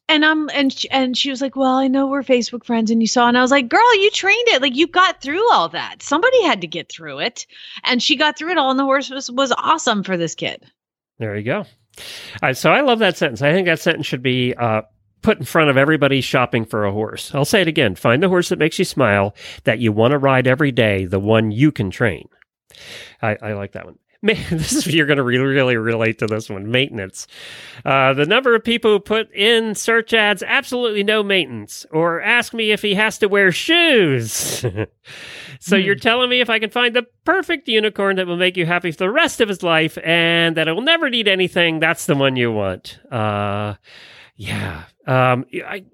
[0.09, 3.01] And I'm and sh- and she was like, "Well, I know we're Facebook friends, and
[3.03, 4.62] you saw." And I was like, "Girl, you trained it.
[4.62, 6.01] Like you got through all that.
[6.01, 7.47] Somebody had to get through it,
[7.83, 8.71] and she got through it all.
[8.71, 10.64] And the horse was was awesome for this kid."
[11.19, 11.64] there you go
[12.53, 14.83] so i love that sentence i think that sentence should be uh,
[15.23, 18.29] put in front of everybody shopping for a horse i'll say it again find the
[18.29, 21.73] horse that makes you smile that you want to ride every day the one you
[21.73, 22.29] can train
[23.23, 23.99] I, I like that one.
[24.22, 26.70] Ma- This is you're going to really, really relate to this one.
[26.70, 27.26] Maintenance.
[27.85, 32.55] Uh, the number of people who put in search ads absolutely no maintenance, or ask
[32.55, 34.64] me if he has to wear shoes.
[35.61, 38.66] so you're telling me if I can find the perfect unicorn that will make you
[38.66, 42.07] happy for the rest of his life, and that it will never need anything, that's
[42.07, 42.98] the one you want.
[43.11, 43.74] Uh,
[44.37, 44.85] yeah.
[45.07, 45.85] Um, I,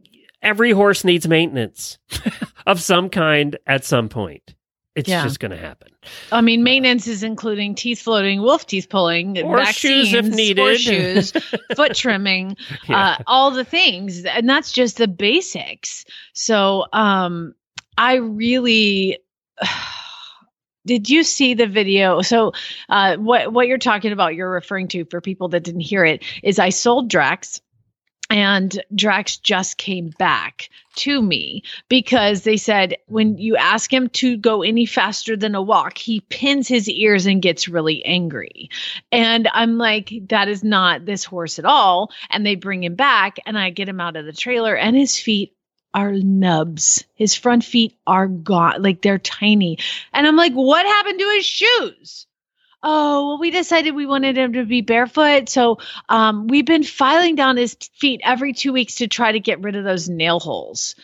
[0.42, 1.98] every horse needs maintenance
[2.66, 4.54] of some kind at some point.
[4.94, 5.22] It's Yeah.
[5.24, 5.88] just going to happen.
[6.32, 10.58] I mean, maintenance is including teeth floating, wolf teeth pulling, Or vaccines, shoes if needed.
[10.60, 11.32] horseshoes,
[11.76, 12.56] foot trimming,
[12.88, 13.16] Yeah.
[13.18, 16.04] uh, all the things, and that's just the basics.
[16.34, 17.54] So, um,
[17.96, 19.18] I really.
[20.84, 22.22] Did you see the video?
[22.22, 22.52] So,
[22.88, 26.24] uh, what what you're talking about, you're referring to for people that didn't hear it,
[26.42, 27.60] is I sold Drax,
[28.32, 34.38] and Drax just came back to me because they said when you ask him to
[34.38, 38.70] go any faster than a walk, he pins his ears and gets really angry.
[39.10, 42.10] And I'm like, that is not this horse at all.
[42.30, 45.18] And they bring him back, and I get him out of the trailer, and his
[45.18, 45.54] feet
[45.92, 47.04] are nubs.
[47.14, 49.76] His front feet are gone, like they're tiny.
[50.14, 52.26] And I'm like, what happened to his shoes?
[52.82, 55.48] Oh, well, we decided we wanted him to be barefoot.
[55.48, 59.60] So um, we've been filing down his feet every two weeks to try to get
[59.60, 60.96] rid of those nail holes.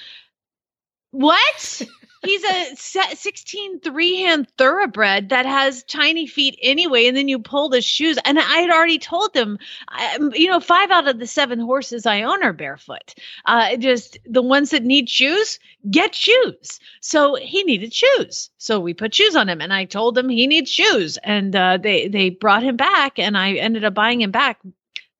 [1.13, 1.83] What?
[2.25, 7.07] He's a se- 16 three hand thoroughbred that has tiny feet anyway.
[7.07, 8.19] And then you pull the shoes.
[8.25, 12.07] And I had already told them, I, you know, five out of the seven horses
[12.07, 13.15] I own are barefoot.
[13.45, 15.59] Uh, just the ones that need shoes,
[15.91, 16.81] get shoes.
[17.01, 18.51] So he needed shoes.
[18.59, 19.61] So we put shoes on him.
[19.61, 21.19] And I told him he needs shoes.
[21.23, 23.19] And uh, they, they brought him back.
[23.19, 24.61] And I ended up buying him back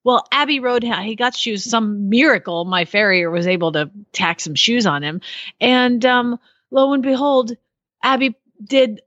[0.03, 1.63] well, Abbey Road, he got shoes.
[1.69, 5.19] Some miracle, my farrier was able to tack some shoes on him,
[5.59, 6.39] and um,
[6.71, 7.55] lo and behold,
[8.03, 9.01] Abby did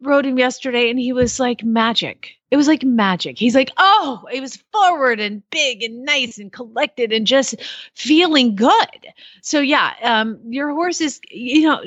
[0.00, 2.30] rode him yesterday, and he was like magic.
[2.50, 3.38] It was like magic.
[3.38, 7.56] He's like, oh, it was forward and big and nice and collected and just
[7.94, 9.06] feeling good.
[9.42, 11.82] So yeah, um, your horse is, you know,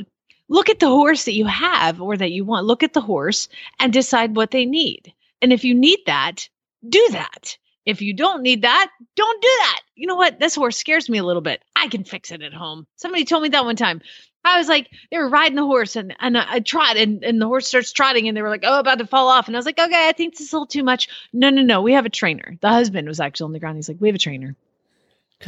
[0.49, 2.67] look at the horse that you have or that you want.
[2.67, 3.47] Look at the horse
[3.79, 5.13] and decide what they need.
[5.41, 6.47] And if you need that,
[6.87, 7.57] do that.
[7.85, 9.81] If you don't need that, don't do that.
[9.95, 10.39] You know what?
[10.39, 11.63] This horse scares me a little bit.
[11.75, 12.85] I can fix it at home.
[12.97, 14.01] Somebody told me that one time.
[14.43, 17.45] I was like, they were riding the horse and, and I, trot and, and the
[17.45, 19.47] horse starts trotting and they were like, oh, about to fall off.
[19.47, 21.09] And I was like, okay, I think this is a little too much.
[21.31, 21.81] No, no, no.
[21.81, 22.57] We have a trainer.
[22.59, 23.77] The husband was actually on the ground.
[23.77, 24.55] He's like, we have a trainer.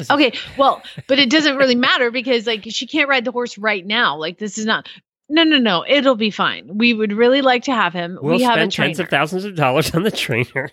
[0.10, 3.86] Okay, well, but it doesn't really matter because like she can't ride the horse right
[3.86, 4.18] now.
[4.18, 4.90] Like this is not.
[5.30, 5.86] No, no, no.
[5.88, 6.78] It'll be fine.
[6.78, 8.18] We would really like to have him.
[8.22, 8.88] We'll we have a spend trainer.
[8.90, 10.72] tens of thousands of dollars on the trainer.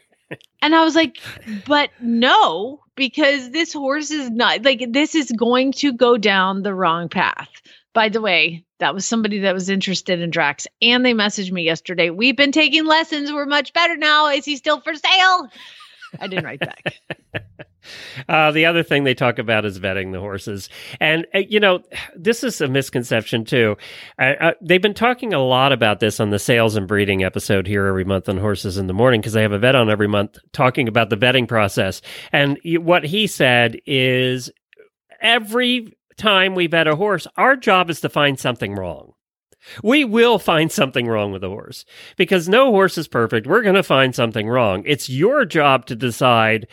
[0.62, 1.18] And I was like,
[1.66, 6.74] but no, because this horse is not like this is going to go down the
[6.74, 7.48] wrong path.
[7.92, 10.66] By the way, that was somebody that was interested in Drax.
[10.80, 12.10] And they messaged me yesterday.
[12.10, 13.32] We've been taking lessons.
[13.32, 14.28] We're much better now.
[14.28, 15.48] Is he still for sale?
[16.18, 16.94] I didn't write back.
[18.28, 20.68] Uh, the other thing they talk about is vetting the horses.
[21.00, 21.80] And, uh, you know,
[22.14, 23.76] this is a misconception too.
[24.18, 27.66] Uh, uh, they've been talking a lot about this on the sales and breeding episode
[27.66, 30.08] here every month on Horses in the Morning because they have a vet on every
[30.08, 32.02] month talking about the vetting process.
[32.32, 34.50] And what he said is
[35.20, 39.12] every time we vet a horse, our job is to find something wrong.
[39.82, 41.84] We will find something wrong with the horse
[42.16, 43.46] because no horse is perfect.
[43.46, 44.82] We're going to find something wrong.
[44.86, 46.66] It's your job to decide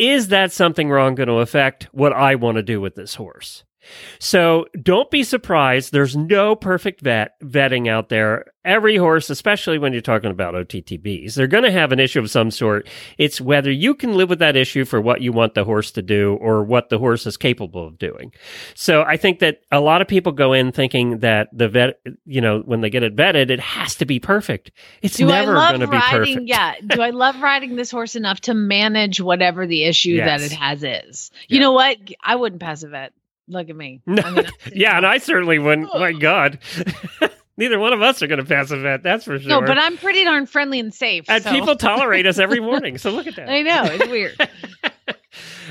[0.00, 3.64] is that something wrong going to affect what I want to do with this horse?
[4.18, 5.92] So don't be surprised.
[5.92, 8.46] There's no perfect vet vetting out there.
[8.62, 12.30] Every horse, especially when you're talking about OTTBs, they're going to have an issue of
[12.30, 12.86] some sort.
[13.16, 16.02] It's whether you can live with that issue for what you want the horse to
[16.02, 18.34] do or what the horse is capable of doing.
[18.74, 22.42] So I think that a lot of people go in thinking that the vet, you
[22.42, 24.72] know, when they get it vetted, it has to be perfect.
[25.00, 26.34] It's Do never going to love be riding?
[26.34, 26.48] perfect.
[26.48, 26.74] Yeah.
[26.86, 30.84] Do I love riding this horse enough to manage whatever the issue that it has
[30.84, 31.30] is?
[31.48, 31.96] You know what?
[32.22, 33.14] I wouldn't pass a vet.
[33.50, 34.00] Look at me.
[34.06, 34.22] No.
[34.22, 35.92] I mean, yeah, and I certainly wouldn't.
[35.94, 36.58] My God.
[37.56, 39.48] Neither one of us are going to pass a vet, that's for sure.
[39.48, 41.26] no, but I'm pretty darn friendly and safe.
[41.28, 42.96] and so- people tolerate us every morning.
[42.96, 43.50] So look at that.
[43.50, 44.48] I know it's weird.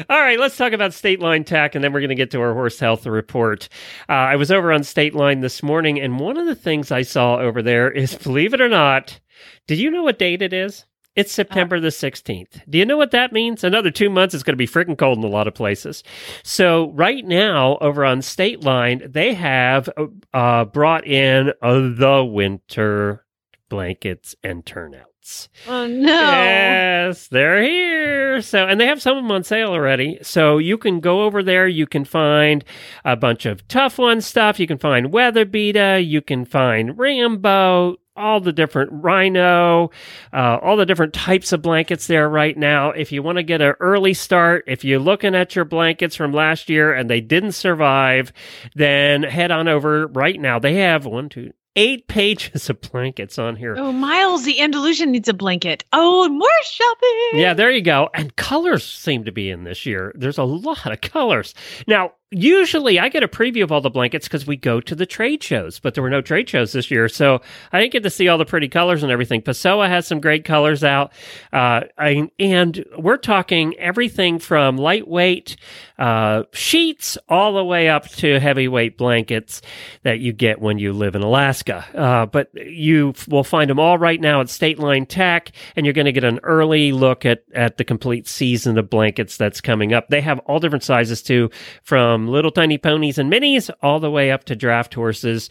[0.10, 2.42] All right, let's talk about State Line Tack, and then we're going to get to
[2.42, 3.68] our horse health report.
[4.08, 7.02] Uh, I was over on State Line this morning, and one of the things I
[7.02, 9.20] saw over there is, believe it or not,
[9.68, 10.86] did you know what date it is?
[11.16, 12.62] It's September the 16th.
[12.70, 13.64] Do you know what that means?
[13.64, 16.04] Another two months, it's going to be freaking cold in a lot of places.
[16.44, 19.90] So, right now, over on State Line, they have
[20.34, 23.26] uh, brought in uh, the winter
[23.70, 25.50] blankets and turnouts.
[25.68, 26.08] Oh no.
[26.08, 28.42] Yes, they're here.
[28.42, 30.20] So, and they have some of them on sale already.
[30.22, 31.68] So you can go over there.
[31.68, 32.64] You can find
[33.06, 34.60] a bunch of tough one stuff.
[34.60, 36.06] You can find WeatherBeeta.
[36.08, 37.98] You can find Rambo.
[38.16, 39.92] All the different rhino,
[40.34, 42.92] uh, all the different types of blankets there right now.
[42.92, 46.34] If you want to get an early start, if you're looking at your blankets from
[46.34, 48.34] last year and they didn't survive,
[48.76, 50.60] then head on over right now.
[50.60, 53.76] They have one, two, eight pages of blankets on here.
[53.78, 55.86] Oh, Miles, the Andalusian needs a blanket.
[55.94, 57.40] Oh, more shopping.
[57.40, 58.10] Yeah, there you go.
[58.14, 60.12] And colors seem to be in this year.
[60.16, 61.54] There's a lot of colors.
[61.88, 65.06] Now, usually I get a preview of all the blankets because we go to the
[65.06, 67.10] trade shows, but there were no trade shows this year.
[67.10, 69.42] So I didn't get to see all the pretty colors and everything.
[69.42, 71.12] Pessoa has some great colors out.
[71.52, 75.58] Uh, I, and we're talking everything from lightweight
[75.98, 79.62] uh, sheets all the way up to heavyweight blankets
[80.04, 81.86] that you get when you live in Alaska.
[81.96, 85.94] Uh, but you will find them all right now at State Line Tack, and you're
[85.94, 89.94] going to get an early look at, at the complete season of blankets that's coming
[89.94, 90.10] up.
[90.10, 91.50] They have all different sizes too,
[91.84, 95.50] from little tiny ponies and minis all the way up to draft horses.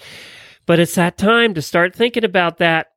[0.66, 2.88] But it's that time to start thinking about that.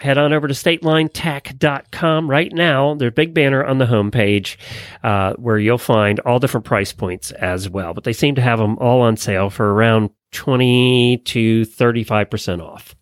[0.00, 2.94] Head on over to statelinetack.com right now.
[2.94, 4.56] There's a big banner on the homepage
[5.02, 7.94] uh, where you'll find all different price points as well.
[7.94, 12.94] But they seem to have them all on sale for around 20 to 35% off.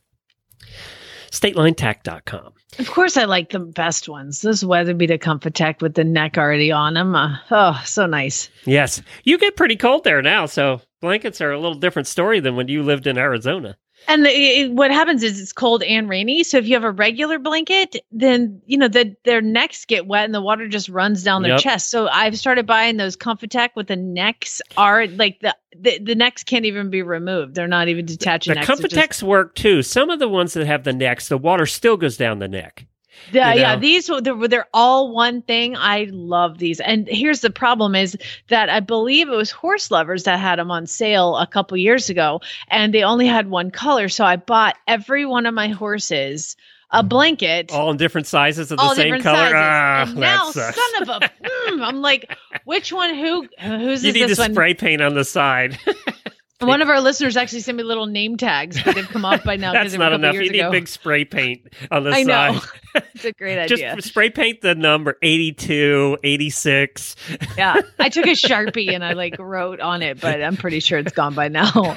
[1.31, 2.55] StatelineTack.com.
[2.79, 4.43] Of course, I like the best ones.
[4.43, 7.15] This WeatherBeeta Comfitec with the neck already on them.
[7.15, 8.51] Uh, oh, so nice.
[8.65, 9.01] Yes.
[9.25, 12.69] You get pretty cold there now, so blankets are a little different story than when
[12.69, 13.77] you lived in Arizona.
[14.09, 16.45] And the, it, what happens is it's cold and rainy.
[16.45, 20.25] So if you have a regular blanket, then you know the, their necks get wet
[20.25, 21.61] and the water just runs down their Yep.
[21.61, 21.91] chest.
[21.91, 26.43] So I've started buying those Comfitec with the necks are like the, the the necks
[26.45, 27.55] can't even be removed.
[27.55, 28.55] They're not even detaching.
[28.55, 28.67] The necks.
[28.81, 29.83] They're just- work too.
[29.83, 32.87] Some of the ones that have the necks, the water still goes down the neck.
[33.33, 33.77] Yeah, you yeah.
[33.77, 35.77] These they're, they're all one thing.
[35.77, 36.81] I love these.
[36.81, 38.17] And here's the problem: is
[38.49, 42.11] that I believe it was Horse Lovers that had them on sale a couple years
[42.11, 44.09] ago, and they only had one color.
[44.09, 46.57] So I bought every one of my horses
[46.91, 47.73] a blanket.
[47.73, 49.53] All in different sizes of the same color.
[49.55, 50.77] Ah, and now, sucks.
[50.77, 53.15] son of a, mm, I'm like, which one?
[53.15, 53.49] Who?
[53.61, 54.53] Who's you need this to one?
[54.53, 55.79] spray paint on the side.
[56.61, 59.57] One of our listeners actually sent me little name tags, but they've come off by
[59.57, 59.73] now.
[59.75, 60.35] That's not enough.
[60.35, 60.71] You need ago.
[60.71, 62.59] big spray paint on the I know.
[62.59, 62.63] side.
[63.15, 64.01] it's a great Just idea.
[64.01, 67.17] spray paint the number 82, 86.
[67.59, 70.99] Yeah, I took a sharpie and I like wrote on it, but I'm pretty sure
[70.99, 71.95] it's gone by now.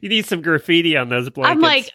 [0.00, 1.56] You need some graffiti on those blankets.
[1.56, 1.90] I'm like,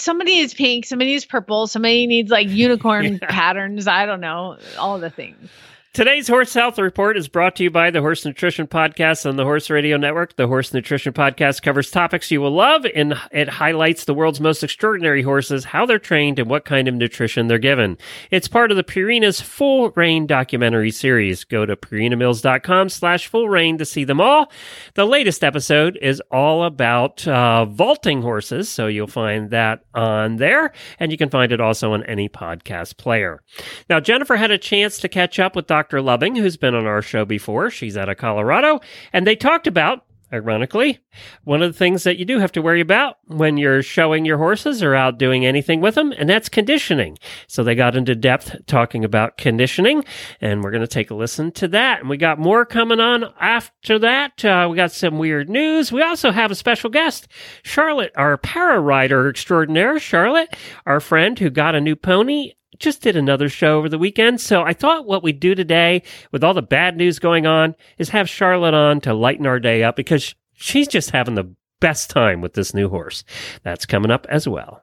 [0.00, 3.28] somebody needs pink, somebody needs purple, somebody needs like unicorn Yeah.
[3.28, 3.86] patterns.
[3.86, 5.48] I don't know, all the things.
[5.92, 9.42] Today's Horse Health Report is brought to you by the Horse Nutrition Podcast on the
[9.42, 10.36] Horse Radio Network.
[10.36, 14.62] The Horse Nutrition Podcast covers topics you will love, and it highlights the world's most
[14.62, 17.98] extraordinary horses, how they're trained, and what kind of nutrition they're given.
[18.30, 21.42] It's part of the Purina's Full Rein documentary series.
[21.42, 24.52] Go to purinamills.com slash full rein to see them all.
[24.94, 30.70] The latest episode is all about uh, vaulting horses, so you'll find that on there,
[31.00, 33.42] and you can find it also on any podcast player.
[33.88, 35.79] Now, Jennifer had a chance to catch up with Dr.
[35.88, 37.70] Loving, who's been on our show before.
[37.70, 38.80] She's out of Colorado,
[39.12, 41.00] and they talked about, ironically,
[41.42, 44.38] one of the things that you do have to worry about when you're showing your
[44.38, 47.18] horses or out doing anything with them, and that's conditioning.
[47.48, 50.04] So they got into depth talking about conditioning,
[50.40, 52.00] and we're going to take a listen to that.
[52.00, 54.44] And we got more coming on after that.
[54.44, 55.90] Uh, we got some weird news.
[55.90, 57.26] We also have a special guest,
[57.64, 59.98] Charlotte, our para rider extraordinaire.
[59.98, 60.54] Charlotte,
[60.86, 64.40] our friend who got a new pony just did another show over the weekend.
[64.40, 66.02] So I thought what we'd do today,
[66.32, 69.82] with all the bad news going on, is have Charlotte on to lighten our day
[69.82, 73.24] up because she's just having the best time with this new horse.
[73.62, 74.82] That's coming up as well.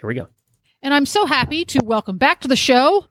[0.00, 0.28] Here we go.
[0.82, 3.06] And I'm so happy to welcome back to the show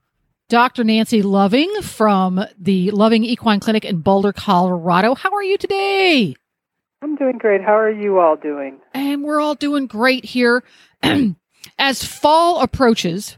[0.50, 0.86] Dr.
[0.86, 5.14] Nancy Loving from the Loving Equine Clinic in Boulder, Colorado.
[5.14, 6.36] How are you today?
[7.02, 7.62] I'm doing great.
[7.62, 8.80] How are you all doing?
[8.94, 10.64] And we're all doing great here.
[11.78, 13.38] As fall approaches,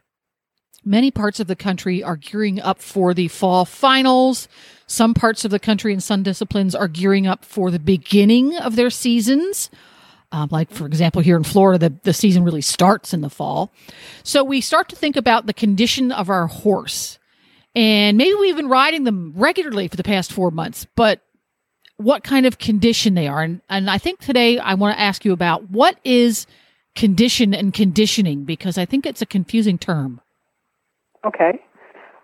[0.89, 4.47] many parts of the country are gearing up for the fall finals.
[4.88, 8.75] Some parts of the country and some disciplines are gearing up for the beginning of
[8.75, 9.69] their seasons.
[10.32, 13.71] Um, like, for example, here in Florida, the, the season really starts in the fall.
[14.23, 17.19] So we start to think about the condition of our horse.
[17.75, 21.21] And maybe we've been riding them regularly for the past four months, but
[21.97, 23.43] what kind of condition they are.
[23.43, 26.47] And, and I think today I want to ask you about what is
[26.95, 30.21] condition and conditioning because I think it's a confusing term.
[31.25, 31.60] Okay.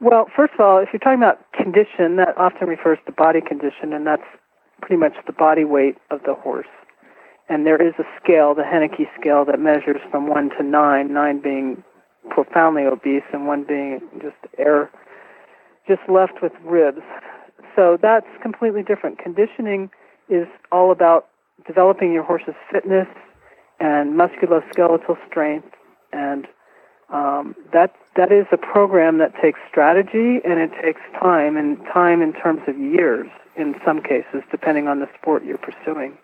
[0.01, 3.93] Well, first of all, if you're talking about condition, that often refers to body condition,
[3.93, 4.23] and that's
[4.81, 6.67] pretty much the body weight of the horse.
[7.47, 11.39] And there is a scale, the Henneke scale, that measures from 1 to 9, 9
[11.41, 11.83] being
[12.29, 14.89] profoundly obese and 1 being just air,
[15.87, 17.01] just left with ribs.
[17.75, 19.19] So that's completely different.
[19.19, 19.89] Conditioning
[20.27, 21.27] is all about
[21.67, 23.07] developing your horse's fitness
[23.79, 25.69] and musculoskeletal strength
[26.11, 26.47] and
[27.09, 32.21] um, that that is a program that takes strategy and it takes time, and time
[32.21, 36.17] in terms of years in some cases, depending on the sport you're pursuing.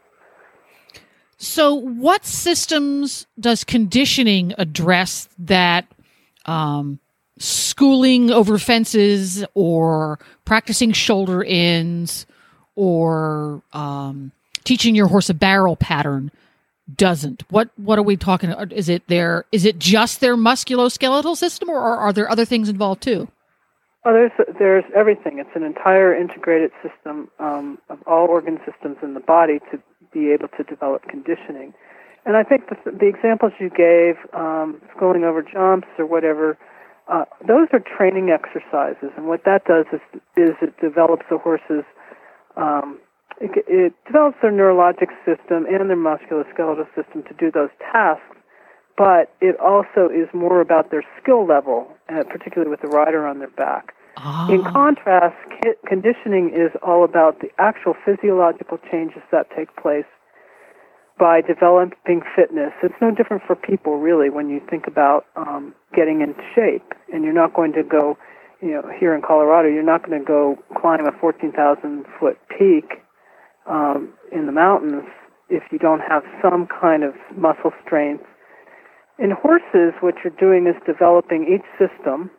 [1.38, 5.88] So, what systems does conditioning address that
[6.46, 7.00] um,
[7.40, 12.26] schooling over fences or practicing shoulder ins
[12.76, 14.32] or um,
[14.64, 16.32] teaching your horse a barrel pattern
[16.96, 17.44] doesn't?
[17.50, 18.52] What What are we talking?
[18.52, 18.72] About?
[18.72, 19.46] Is it their?
[19.52, 23.28] Is it just their musculoskeletal system, or are, there other things involved too?
[24.06, 25.40] Oh, there's there's everything.
[25.40, 29.80] It's an entire integrated system um, of all organ systems in the body to
[30.12, 31.74] be able to develop conditioning.
[32.26, 36.58] And I think the, the examples you gave, um, schooling over jumps or whatever,
[37.08, 39.10] uh, those are training exercises.
[39.18, 40.02] And what that does is
[40.38, 41.86] is it develops the horse's
[42.58, 43.00] um,
[43.42, 48.38] it, it develops their neurologic system and their musculoskeletal system to do those tasks
[48.98, 53.40] but it also is more about their skill level, uh, particularly with the rider on
[53.40, 53.96] their back.
[54.50, 60.06] In contrast, ki- conditioning is all about the actual physiological changes that take place
[61.18, 62.74] by developing fitness.
[62.84, 66.94] It's no different for people, really, when you think about um, getting in shape.
[67.12, 68.18] And you're not going to go,
[68.62, 73.02] you know, here in Colorado, you're not going to go climb a 14,000 foot peak
[73.68, 75.04] um, in the mountains
[75.50, 78.24] if you don't have some kind of muscle strength
[79.22, 82.32] in horses, what you're doing is developing each system,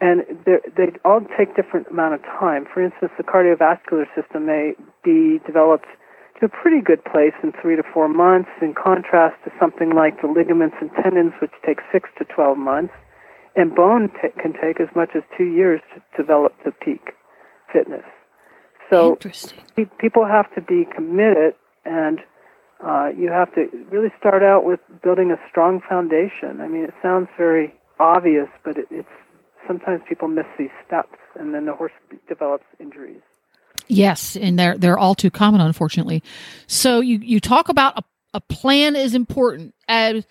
[0.00, 2.66] and they all take different amount of time.
[2.72, 5.90] For instance, the cardiovascular system may be developed
[6.38, 10.22] to a pretty good place in three to four months, in contrast to something like
[10.22, 12.94] the ligaments and tendons, which take six to 12 months,
[13.56, 17.12] and bone t- can take as much as two years to develop to peak
[17.72, 18.06] fitness.
[18.90, 19.16] So
[19.76, 22.20] pe- people have to be committed and
[22.84, 26.60] uh, you have to really start out with building a strong foundation.
[26.60, 29.08] I mean, it sounds very obvious, but it, it's
[29.66, 31.92] sometimes people miss these steps, and then the horse
[32.28, 33.20] develops injuries.
[33.86, 36.22] Yes, and they're they're all too common, unfortunately.
[36.66, 38.02] So you you talk about a,
[38.34, 39.74] a plan is important.
[39.88, 40.22] Uh,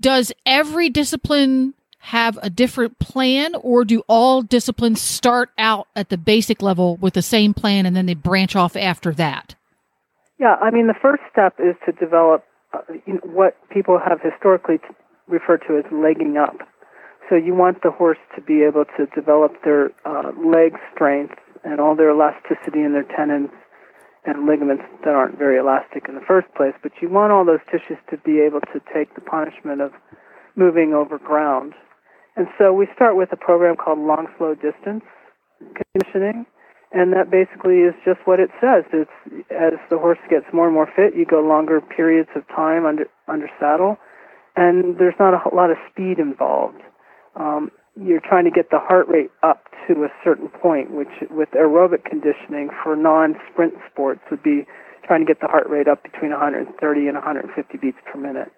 [0.00, 1.74] does every discipline
[2.06, 7.14] have a different plan, or do all disciplines start out at the basic level with
[7.14, 9.56] the same plan, and then they branch off after that?
[10.38, 12.78] Yeah, I mean, the first step is to develop uh,
[13.24, 14.78] what people have historically
[15.26, 16.58] referred to as legging up.
[17.28, 21.34] So you want the horse to be able to develop their uh, leg strength
[21.64, 23.50] and all their elasticity in their tendons
[24.24, 27.64] and ligaments that aren't very elastic in the first place, but you want all those
[27.66, 29.90] tissues to be able to take the punishment of
[30.54, 31.74] moving over ground.
[32.36, 35.04] And so we start with a program called long slow distance
[35.58, 36.44] conditioning,
[36.92, 38.84] and that basically is just what it says.
[38.92, 39.10] It's
[39.50, 43.06] as the horse gets more and more fit, you go longer periods of time under
[43.26, 43.96] under saddle,
[44.54, 46.82] and there's not a lot of speed involved.
[47.36, 51.48] Um, you're trying to get the heart rate up to a certain point, which with
[51.52, 54.66] aerobic conditioning for non-sprint sports would be
[55.04, 58.52] trying to get the heart rate up between 130 and 150 beats per minute.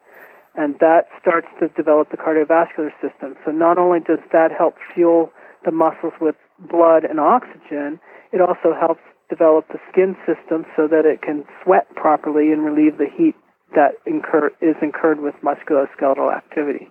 [0.58, 3.36] And that starts to develop the cardiovascular system.
[3.44, 5.30] So not only does that help fuel
[5.64, 8.00] the muscles with blood and oxygen,
[8.32, 9.00] it also helps
[9.30, 13.36] develop the skin system so that it can sweat properly and relieve the heat
[13.76, 16.90] that incur, is incurred with musculoskeletal activity.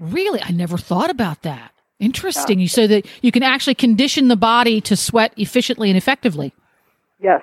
[0.00, 0.42] Really?
[0.42, 1.70] I never thought about that.
[2.00, 2.58] Interesting.
[2.58, 2.62] Yeah.
[2.62, 6.52] You say that you can actually condition the body to sweat efficiently and effectively.
[7.22, 7.42] Yes,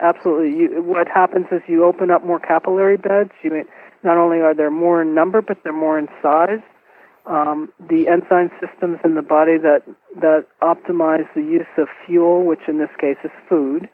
[0.00, 0.58] absolutely.
[0.58, 3.32] You, what happens is you open up more capillary beds.
[3.42, 3.50] You
[4.02, 6.60] not only are there more in number, but they're more in size
[7.26, 9.82] um, the enzyme systems in the body that
[10.20, 13.88] that optimize the use of fuel, which in this case is food,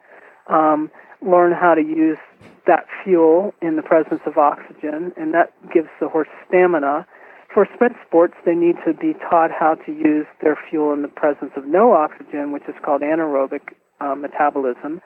[0.49, 0.91] um,
[1.21, 2.19] learn how to use
[2.67, 7.07] that fuel in the presence of oxygen, and that gives the horse stamina.
[7.53, 11.09] For sprint sports, they need to be taught how to use their fuel in the
[11.09, 15.01] presence of no oxygen, which is called anaerobic uh, metabolism.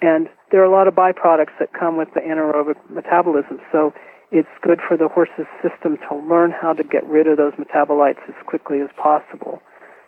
[0.00, 3.58] And there are a lot of byproducts that come with the anaerobic metabolism.
[3.72, 3.94] So
[4.30, 8.20] it's good for the horse's system to learn how to get rid of those metabolites
[8.28, 9.62] as quickly as possible.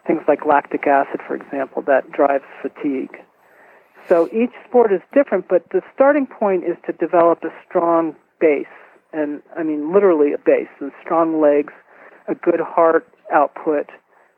[0.06, 3.16] Things like lactic acid, for example, that drives fatigue.
[4.08, 8.66] So each sport is different, but the starting point is to develop a strong base,
[9.12, 11.72] and I mean literally a base, and strong legs,
[12.28, 13.88] a good heart output,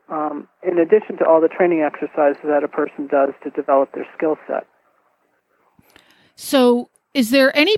[0.09, 4.07] um, in addition to all the training exercises that a person does to develop their
[4.15, 4.67] skill set.
[6.35, 7.75] So is there any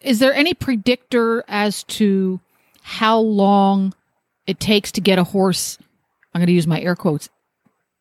[0.00, 2.40] is there any predictor as to
[2.82, 3.94] how long
[4.46, 5.78] it takes to get a horse?
[6.34, 7.28] I'm going to use my air quotes.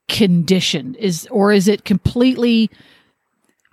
[0.09, 2.69] Conditioned is or is it completely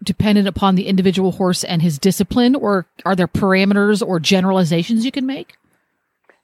[0.02, 5.12] dependent upon the individual horse and his discipline, or are there parameters or generalizations you
[5.12, 5.56] can make?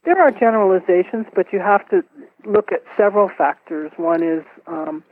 [0.04, 2.02] There are generalizations, but you have to
[2.44, 3.90] look at several factors.
[3.96, 5.02] One is um,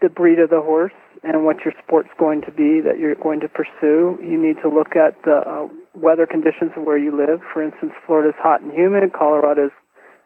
[0.00, 3.40] the breed of the horse and what your sport's going to be that you're going
[3.40, 4.18] to pursue.
[4.22, 7.40] You need to look at the uh, weather conditions of where you live.
[7.52, 9.12] For instance, Florida's hot and humid.
[9.12, 9.72] Colorado's,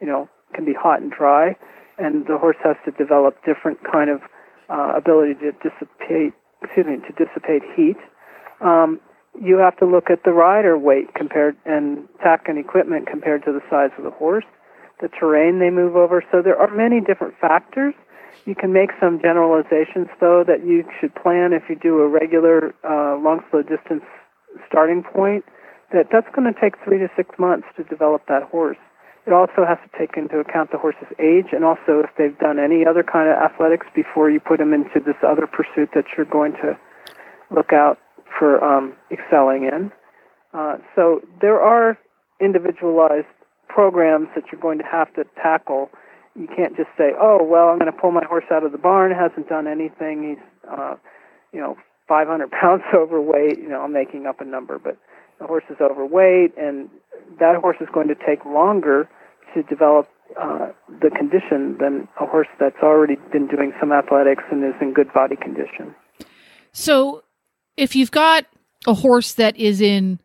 [0.00, 1.56] you know, can be hot and dry,
[1.98, 4.20] and the horse has to develop different kind of
[4.68, 7.96] uh, ability to dissipate, excuse me, to dissipate heat.
[8.60, 9.00] Um,
[9.40, 13.52] you have to look at the rider weight compared and tack and equipment compared to
[13.52, 14.44] the size of the horse,
[15.00, 16.22] the terrain they move over.
[16.30, 17.94] So there are many different factors.
[18.44, 22.74] You can make some generalizations though that you should plan if you do a regular
[22.82, 24.04] uh, long slow distance
[24.66, 25.44] starting point.
[25.92, 28.78] That that's going to take three to six months to develop that horse.
[29.26, 32.58] It also has to take into account the horse's age and also if they've done
[32.58, 36.26] any other kind of athletics before you put them into this other pursuit that you're
[36.26, 36.76] going to
[37.54, 37.98] look out
[38.38, 39.92] for um, excelling in.
[40.54, 41.96] Uh, so there are
[42.40, 43.26] individualized
[43.68, 45.90] programs that you're going to have to tackle.
[46.34, 48.78] You can't just say, "Oh, well, I'm going to pull my horse out of the
[48.78, 49.12] barn.
[49.12, 50.30] Hasn't done anything.
[50.30, 50.96] He's, uh,
[51.52, 51.76] you know,
[52.08, 54.96] 500 pounds overweight." You know, I'm making up a number, but
[55.38, 56.88] the horse is overweight, and
[57.38, 59.08] that horse is going to take longer
[59.54, 60.08] to develop
[60.40, 60.70] uh,
[61.02, 65.12] the condition than a horse that's already been doing some athletics and is in good
[65.12, 65.94] body condition.
[66.72, 67.22] So,
[67.76, 68.46] if you've got
[68.86, 70.20] a horse that is in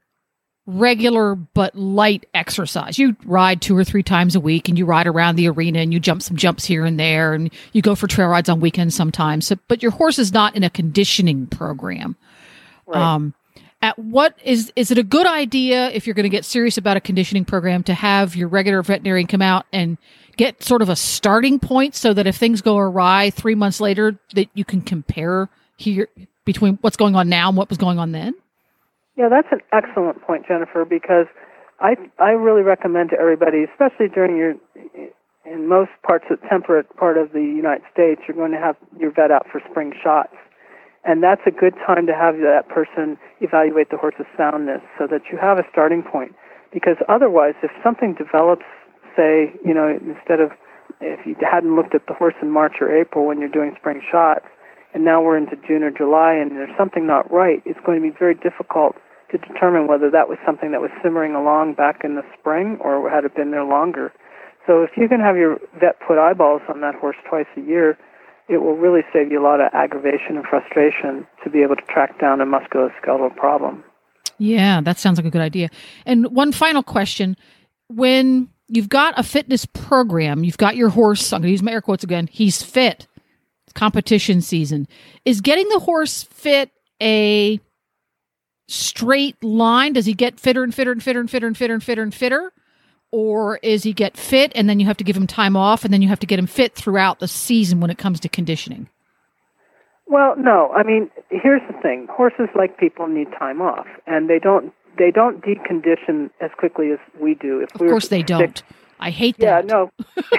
[0.67, 5.07] regular but light exercise, you ride two or three times a week and you ride
[5.07, 8.05] around the arena and you jump some jumps here and there and you go for
[8.05, 9.47] trail rides on weekends sometimes.
[9.47, 12.17] So, but your horse is not in a conditioning program.
[12.85, 13.01] Right.
[13.01, 13.33] Um,
[13.81, 16.97] at what is is it a good idea if you're going to get serious about
[16.97, 19.97] a conditioning program to have your regular veterinarian come out and
[20.35, 24.19] get sort of a starting point so that if things go awry three months later
[24.33, 25.47] that you can compare
[25.77, 26.09] here
[26.43, 28.33] between what's going on now and what was going on then?
[29.17, 31.25] Yeah, that's an excellent point, Jennifer, because
[31.79, 34.53] I I really recommend to everybody, especially during your
[35.43, 39.11] in most parts of temperate part of the United States, you're going to have your
[39.11, 40.35] vet out for spring shots.
[41.03, 45.21] And that's a good time to have that person evaluate the horse's soundness so that
[45.31, 46.35] you have a starting point.
[46.73, 48.65] Because otherwise, if something develops,
[49.15, 50.51] say, you know, instead of
[50.99, 54.01] if you hadn't looked at the horse in March or April when you're doing spring
[54.11, 54.45] shots,
[54.93, 58.11] and now we're into June or July and there's something not right, it's going to
[58.11, 58.97] be very difficult
[59.31, 63.09] to determine whether that was something that was simmering along back in the spring or
[63.09, 64.13] had it been there longer.
[64.65, 67.97] So if you can have your vet put eyeballs on that horse twice a year,
[68.49, 71.81] it will really save you a lot of aggravation and frustration to be able to
[71.83, 73.83] track down a musculoskeletal problem.
[74.37, 75.69] Yeah, that sounds like a good idea.
[76.05, 77.35] And one final question.
[77.89, 81.71] When you've got a fitness program, you've got your horse, I'm going to use my
[81.71, 83.07] air quotes again, he's fit,
[83.63, 84.87] it's competition season.
[85.25, 86.71] Is getting the horse fit
[87.01, 87.59] a
[88.67, 89.93] straight line?
[89.93, 92.13] Does he get fitter and fitter and fitter and fitter and fitter and fitter and
[92.13, 92.53] fitter?
[93.11, 95.93] Or is he get fit and then you have to give him time off and
[95.93, 98.89] then you have to get him fit throughout the season when it comes to conditioning?
[100.07, 100.71] Well, no.
[100.73, 105.11] I mean, here's the thing: horses, like people, need time off, and they don't they
[105.11, 107.59] don't decondition as quickly as we do.
[107.61, 108.61] If Of course they don't.
[108.99, 109.67] I hate Yeah, that.
[109.67, 109.91] no.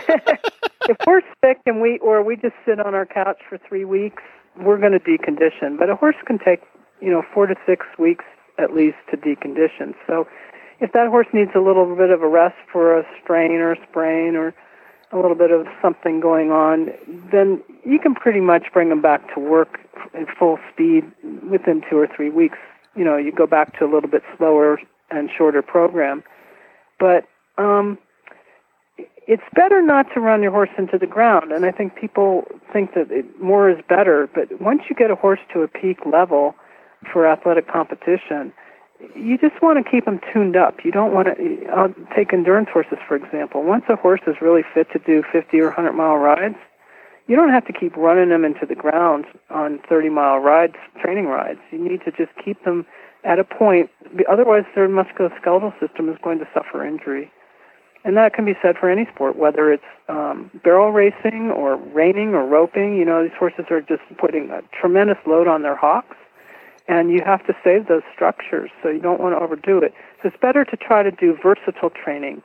[0.89, 4.23] if we're sick and we or we just sit on our couch for three weeks,
[4.61, 5.79] we're going to decondition.
[5.79, 6.61] But a horse can take
[7.01, 8.25] you know four to six weeks
[8.59, 9.95] at least to decondition.
[10.07, 10.27] So
[10.81, 13.77] if that horse needs a little bit of a rest for a strain or a
[13.89, 14.55] sprain or
[15.13, 16.91] a little bit of something going on,
[17.33, 19.81] then you can pretty much bring them back to work
[20.15, 21.05] at full speed
[21.51, 22.59] within two or three weeks.
[22.95, 24.81] You know, you go back to a little bit slower
[25.11, 26.23] and shorter program.
[26.99, 27.27] But
[27.57, 27.99] um,
[29.27, 31.53] it's better not to run your horse into the ground.
[31.53, 34.29] And I think people think that it, more is better.
[34.35, 36.55] But once you get a horse to a peak level
[37.13, 38.53] for athletic competition,
[39.15, 40.85] you just want to keep them tuned up.
[40.85, 43.63] You don't want to I'll take endurance horses for example.
[43.63, 46.57] Once a horse is really fit to do 50 or 100 mile rides,
[47.29, 51.27] you don't have to keep running them into the ground on 30 mile rides, training
[51.27, 51.61] rides.
[51.71, 52.87] You need to just keep them
[53.25, 53.91] at a point.
[54.29, 57.31] Otherwise, their musculoskeletal system is going to suffer injury.
[58.05, 62.33] And that can be said for any sport, whether it's um, barrel racing or reining
[62.33, 62.97] or roping.
[62.97, 66.17] You know, these horses are just putting a tremendous load on their hocks
[66.89, 69.93] and you have to save those structures, so you don't want to overdo it.
[70.23, 72.43] So it's better to try to do versatile training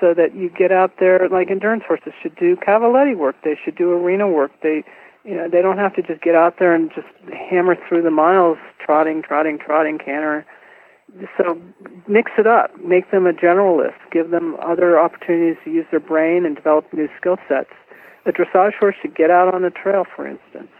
[0.00, 3.76] so that you get out there like endurance horses should do cavaletti work, they should
[3.76, 4.52] do arena work.
[4.62, 4.84] They
[5.26, 7.08] you know, they don't have to just get out there and just
[7.50, 10.46] hammer through the miles trotting, trotting, trotting, canter.
[11.36, 11.60] So
[12.06, 16.46] mix it up, make them a generalist, give them other opportunities to use their brain
[16.46, 17.72] and develop new skill sets.
[18.26, 20.70] A dressage horse should get out on the trail, for instance.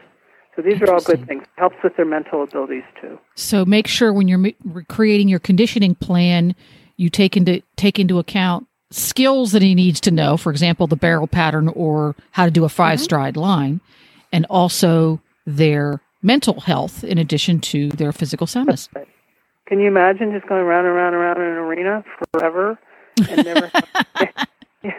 [0.57, 1.45] So these are all good things.
[1.57, 3.19] Helps with their mental abilities too.
[3.35, 4.53] So make sure when you're
[4.89, 6.55] creating your conditioning plan,
[6.97, 10.97] you take into take into account skills that he needs to know, for example, the
[10.97, 13.03] barrel pattern or how to do a 5 mm-hmm.
[13.03, 13.81] stride line,
[14.33, 18.89] and also their mental health in addition to their physical soundness.
[19.67, 22.79] Can you imagine just going round and round and round in an arena forever
[23.29, 23.71] and never?
[24.83, 24.93] yeah.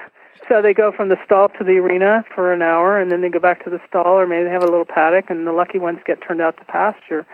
[0.48, 3.30] So they go from the stall to the arena for an hour, and then they
[3.30, 5.78] go back to the stall, or maybe they have a little paddock, and the lucky
[5.78, 7.26] ones get turned out to pasture.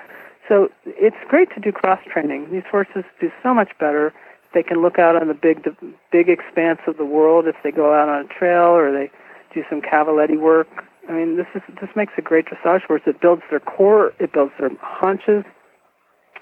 [0.49, 2.51] So it's great to do cross training.
[2.51, 4.13] These horses do so much better.
[4.53, 5.75] They can look out on the big, the
[6.11, 9.11] big expanse of the world if they go out on a trail or they
[9.53, 10.67] do some cavaletti work.
[11.07, 13.01] I mean, this is this makes a great dressage horse.
[13.05, 15.43] It builds their core, it builds their haunches,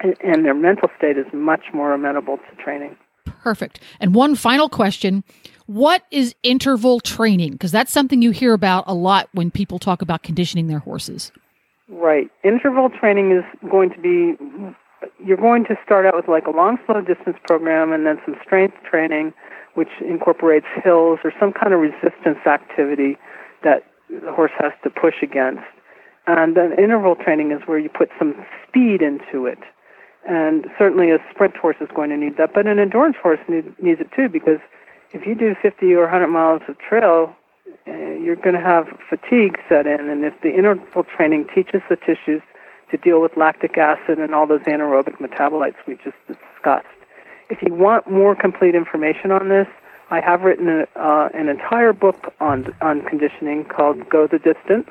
[0.01, 2.95] and, and their mental state is much more amenable to training.
[3.26, 3.80] Perfect.
[3.99, 5.24] And one final question
[5.65, 7.53] What is interval training?
[7.53, 11.32] Because that's something you hear about a lot when people talk about conditioning their horses.
[11.88, 12.30] Right.
[12.43, 14.36] Interval training is going to be,
[15.26, 18.36] you're going to start out with like a long, slow distance program and then some
[18.43, 19.34] strength training,
[19.76, 23.17] which incorporates hills or some kind of resistance activity
[23.63, 25.63] that the horse has to push against.
[26.28, 28.36] And then interval training is where you put some
[28.67, 29.59] speed into it.
[30.28, 33.74] And certainly a sprint horse is going to need that, but an endurance horse need,
[33.82, 34.59] needs it too because
[35.13, 37.36] if you do 50 or 100 miles of trail,
[37.88, 40.09] uh, you're going to have fatigue set in.
[40.09, 42.41] And if the interval training teaches the tissues
[42.91, 46.86] to deal with lactic acid and all those anaerobic metabolites we just discussed.
[47.49, 49.67] If you want more complete information on this,
[50.09, 54.89] I have written a, uh, an entire book on on conditioning called Go the Distance.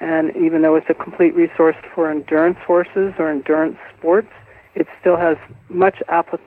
[0.00, 4.32] And even though it's a complete resource for endurance horses or endurance sports,
[4.74, 5.36] it still has
[5.68, 6.40] much applic-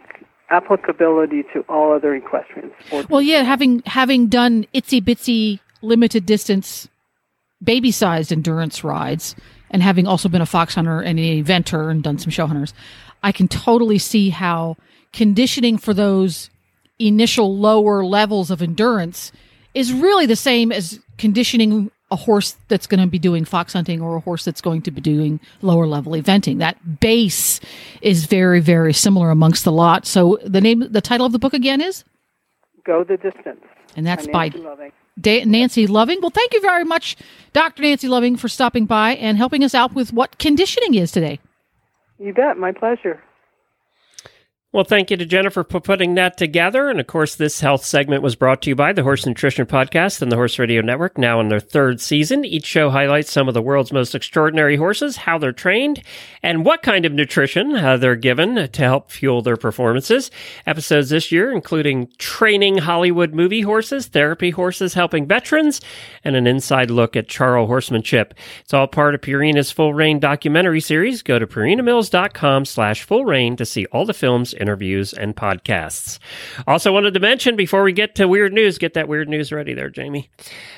[0.50, 3.10] applicability to all other equestrian sports.
[3.10, 6.88] Well, yeah, having having done itsy bitsy limited distance,
[7.64, 9.36] baby sized endurance rides,
[9.72, 12.74] and having also been a fox hunter and an eventer and done some show hunters,
[13.24, 14.78] I can totally see how
[15.14, 16.50] conditioning for those
[17.00, 19.32] initial lower levels of endurance
[19.74, 24.02] is really the same as conditioning a horse that's going to be doing fox hunting
[24.02, 26.60] or a horse that's going to be doing lower level eventing.
[26.60, 27.60] That base
[28.02, 30.06] is very, very similar amongst the lot.
[30.06, 32.04] So the name, the title of the book again is?
[32.86, 33.62] Go the Distance.
[33.96, 34.92] And that's by by Nancy Loving.
[35.20, 36.20] Da- Nancy Loving.
[36.22, 37.16] Well, thank you very much,
[37.54, 37.82] Dr.
[37.82, 41.40] Nancy Loving, for stopping by and helping us out with what conditioning is today.
[42.20, 42.58] You bet.
[42.58, 43.22] My pleasure.
[44.76, 46.90] Well, thank you to Jennifer for putting that together.
[46.90, 50.22] And of course, this health segment was brought to you by the Horse Nutrition Podcast
[50.22, 52.44] and the Horse Radio Network, now in their third season.
[52.44, 56.04] Each show highlights some of the world's most extraordinary horses, how they're trained,
[56.44, 60.30] and what kind of nutrition uh, they're given to help fuel their performances.
[60.68, 65.80] Episodes this year, including training Hollywood movie horses, therapy horses helping veterans,
[66.26, 68.34] and an inside look at Charles horsemanship.
[68.60, 71.24] It's all part of Purina's Full Rein documentary series.
[71.24, 76.18] Go to purinamills.com slash full rein to see all the films, interviews, and podcasts.
[76.66, 79.76] Also wanted to mention before we get to weird news, get that weird news ready
[79.76, 80.32] there, Jamie.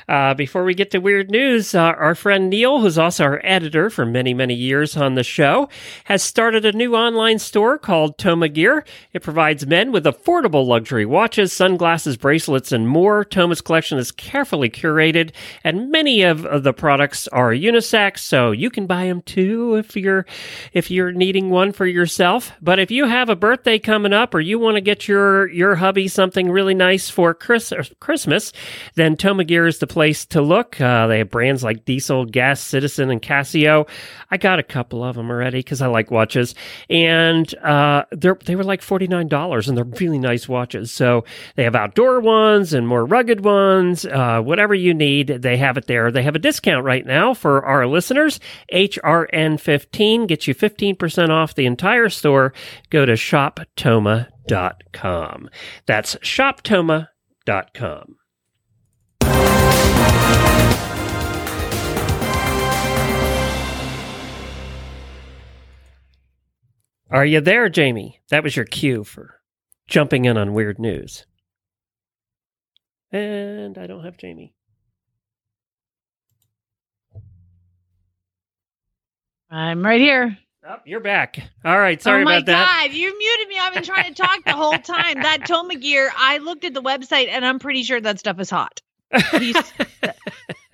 [0.10, 3.90] Uh, before we get to weird news, uh, our friend Neil, who's also our editor
[3.90, 5.70] for many, many years on the show,
[6.06, 8.84] has started a new online store called Toma Gear.
[9.14, 13.24] It provides men with affordable luxury watches, sunglasses, bracelets, and more.
[13.24, 15.32] Toma's collection is carefully curated,
[15.64, 19.96] and many of of the products are unisex, so you can buy them too if
[19.96, 20.26] you're
[20.74, 22.52] if you're needing one for yourself.
[22.62, 25.76] But if you have a birthday coming up, or you want to get your your
[25.76, 28.54] hubby something really nice for Chris, Christmas,
[28.96, 30.80] then Toma Gear is the place to look.
[30.80, 33.88] Uh, they have brands like Diesel, Gas, Citizen, and Casio.
[34.32, 36.56] I got a couple of them already because I like watches,
[36.90, 40.92] and uh, they were like forty nine dollars, and they're really nice watches.
[40.92, 41.24] So
[41.56, 44.06] they have outdoor ones and more rugged ones.
[44.06, 46.12] Uh, whatever you need, they have it there.
[46.12, 48.40] They have a discount right now for our listeners.
[48.74, 52.54] HRN fifteen gets you fifteen percent off the entire store.
[52.90, 53.16] Go to
[53.58, 55.50] shoptoma.com.
[55.86, 58.16] That's shoptoma.com.
[67.10, 68.20] Are you there, Jamie?
[68.30, 69.40] That was your cue for
[69.88, 71.26] jumping in on weird news.
[73.12, 74.54] And I don't have Jamie.
[79.50, 80.38] I'm right here.
[80.70, 81.40] Oh, you're back.
[81.64, 82.02] All right.
[82.02, 82.88] Sorry oh my about that.
[82.90, 83.58] god, you muted me.
[83.58, 85.22] I've been trying to talk the whole time.
[85.22, 88.50] That Toma gear, I looked at the website and I'm pretty sure that stuff is
[88.50, 88.82] hot.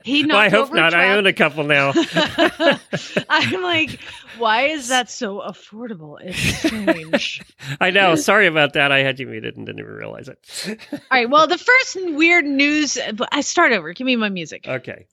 [0.04, 0.94] He Well, I hope not.
[0.94, 1.94] I own a couple now.
[3.30, 4.00] I'm like,
[4.38, 6.18] why is that so affordable?
[6.22, 7.42] It's strange.
[7.80, 8.16] I know.
[8.16, 8.92] Sorry about that.
[8.92, 10.78] I had you muted and didn't even realize it.
[10.92, 11.30] All right.
[11.30, 12.98] Well, the first weird news.
[13.32, 13.94] I start over.
[13.94, 14.68] Give me my music.
[14.68, 15.06] okay.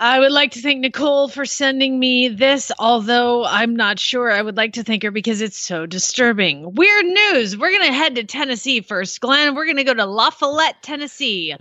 [0.00, 4.40] I would like to thank Nicole for sending me this, although I'm not sure I
[4.40, 6.74] would like to thank her because it's so disturbing.
[6.74, 7.56] Weird news.
[7.56, 9.56] We're going to head to Tennessee first, Glenn.
[9.56, 11.52] We're going to go to La Follette, Tennessee.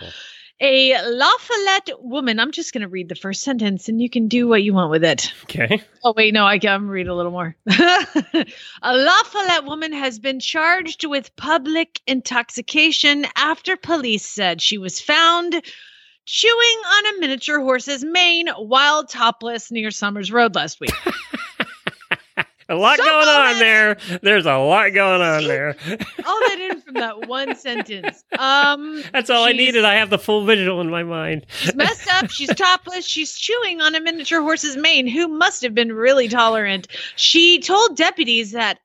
[0.59, 4.27] A La Follette woman, I'm just going to read the first sentence and you can
[4.27, 5.33] do what you want with it.
[5.43, 5.81] Okay.
[6.03, 7.55] Oh, wait, no, I can read a little more.
[7.69, 8.45] a
[8.83, 15.63] La Follette woman has been charged with public intoxication after police said she was found
[16.27, 16.53] chewing
[16.85, 20.91] on a miniature horse's mane while topless near Summers Road last week.
[22.69, 24.19] A lot Some going on moments- there.
[24.23, 25.69] There's a lot going on there.
[26.25, 28.25] All that in from that one sentence.
[28.37, 29.85] Um, That's all I needed.
[29.85, 31.45] I have the full visual in my mind.
[31.61, 32.29] She's messed up.
[32.29, 33.05] She's topless.
[33.07, 36.89] She's chewing on a miniature horse's mane, who must have been really tolerant.
[37.15, 38.79] She told deputies that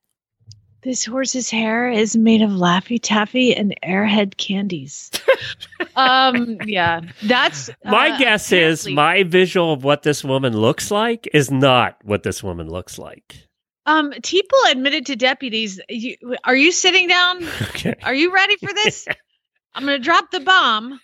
[0.82, 5.10] this horse's hair is made of Laffy Taffy and Airhead candies.
[5.96, 11.28] um, yeah, that's My uh, guess is my visual of what this woman looks like
[11.32, 13.48] is not what this woman looks like.
[13.86, 15.80] Um, people admitted to deputies.
[15.88, 17.46] You, are you sitting down?
[17.74, 17.94] Okay.
[18.02, 19.08] Are you ready for this?
[19.74, 21.00] I'm going to drop the bomb.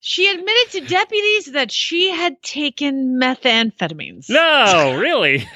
[0.00, 4.30] She admitted to deputies that she had taken methamphetamines.
[4.30, 5.46] No, really?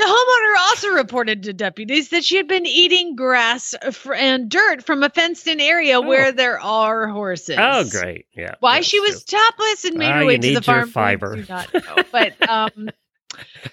[0.00, 3.74] The homeowner also reported to deputies that she had been eating grass
[4.16, 6.00] and dirt from a fenced in area Oh.
[6.00, 7.56] where there are horses.
[7.58, 8.24] Oh, great.
[8.34, 8.54] Yeah.
[8.60, 10.88] Why she was topless and made Ah, her way to the farm.
[10.88, 11.36] Fiber.
[11.36, 12.02] do not know.
[12.10, 12.88] But um,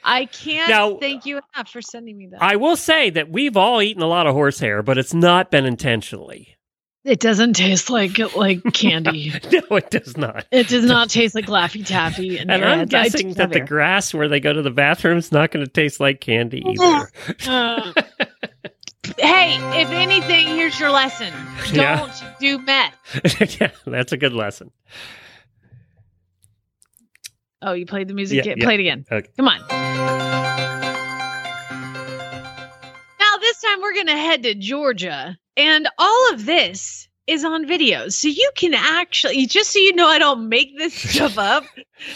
[0.03, 2.43] I can't Now- thank you enough for sending me that.
[2.43, 5.65] I will say that we've all eaten a lot of horsehair, but it's not been
[5.65, 6.56] intentionally.
[7.07, 9.31] It doesn't taste like like candy.
[9.51, 10.45] No, it does not.
[10.51, 12.37] It does not taste like Laffy Taffy.
[12.37, 15.51] And, And I'm guessing that the grass where they go to the bathroom is not
[15.51, 17.09] going to taste like candy either.
[17.47, 17.93] Uh,
[19.17, 21.33] hey, if anything, here's your lesson:
[21.73, 22.33] don't Yeah.
[22.39, 23.59] do meth.
[23.61, 24.71] yeah, that's a good lesson.
[27.61, 28.45] Oh, you played the music.
[28.45, 28.63] Yeah, Yeah.
[28.63, 29.05] Play it again.
[29.11, 29.27] Okay.
[29.35, 29.59] Come on.
[33.19, 37.67] Now, this time we're going to head to Georgia, and all of this is on
[37.67, 38.07] video.
[38.07, 41.65] So you can actually, just so you know, I don't make this stuff up.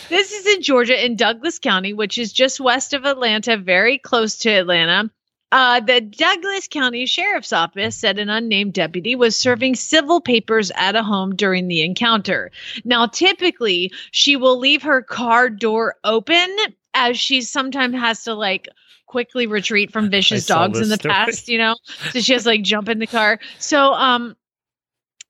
[0.10, 4.38] This is in Georgia, in Douglas County, which is just west of Atlanta, very close
[4.40, 5.12] to Atlanta.
[5.52, 10.96] Uh, the Douglas County Sheriff's Office said an unnamed deputy was serving civil papers at
[10.96, 12.52] a home during the encounter.
[12.86, 16.48] Now, typically, she will leave her car door open
[16.94, 18.70] as she sometimes has to like
[19.12, 21.14] quickly retreat from vicious dogs in the story.
[21.14, 21.76] past, you know?
[22.12, 23.40] So she has like jump in the car.
[23.60, 24.38] So, um,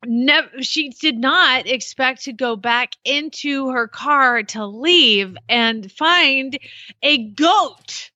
[0.05, 6.59] never she did not expect to go back into her car to leave and find
[7.01, 8.11] a goat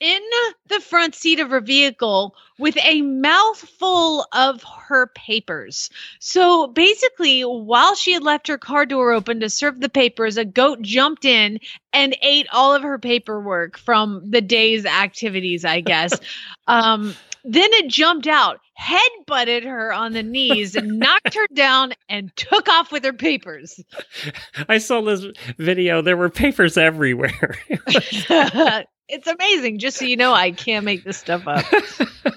[0.00, 0.20] in
[0.68, 5.90] the front seat of her vehicle with a mouthful of her papers.
[6.20, 10.44] So basically, while she had left her car door open to serve the papers, a
[10.44, 11.58] goat jumped in
[11.92, 16.18] and ate all of her paperwork from the day's activities, I guess.
[16.66, 17.14] um,
[17.48, 22.34] then it jumped out, head butted her on the knees, and knocked her down and
[22.34, 23.80] took off with her papers.
[24.68, 25.24] I saw this
[25.56, 26.02] video.
[26.02, 27.56] There were papers everywhere.
[29.08, 29.78] it's amazing.
[29.78, 31.64] Just so you know, I can't make this stuff up.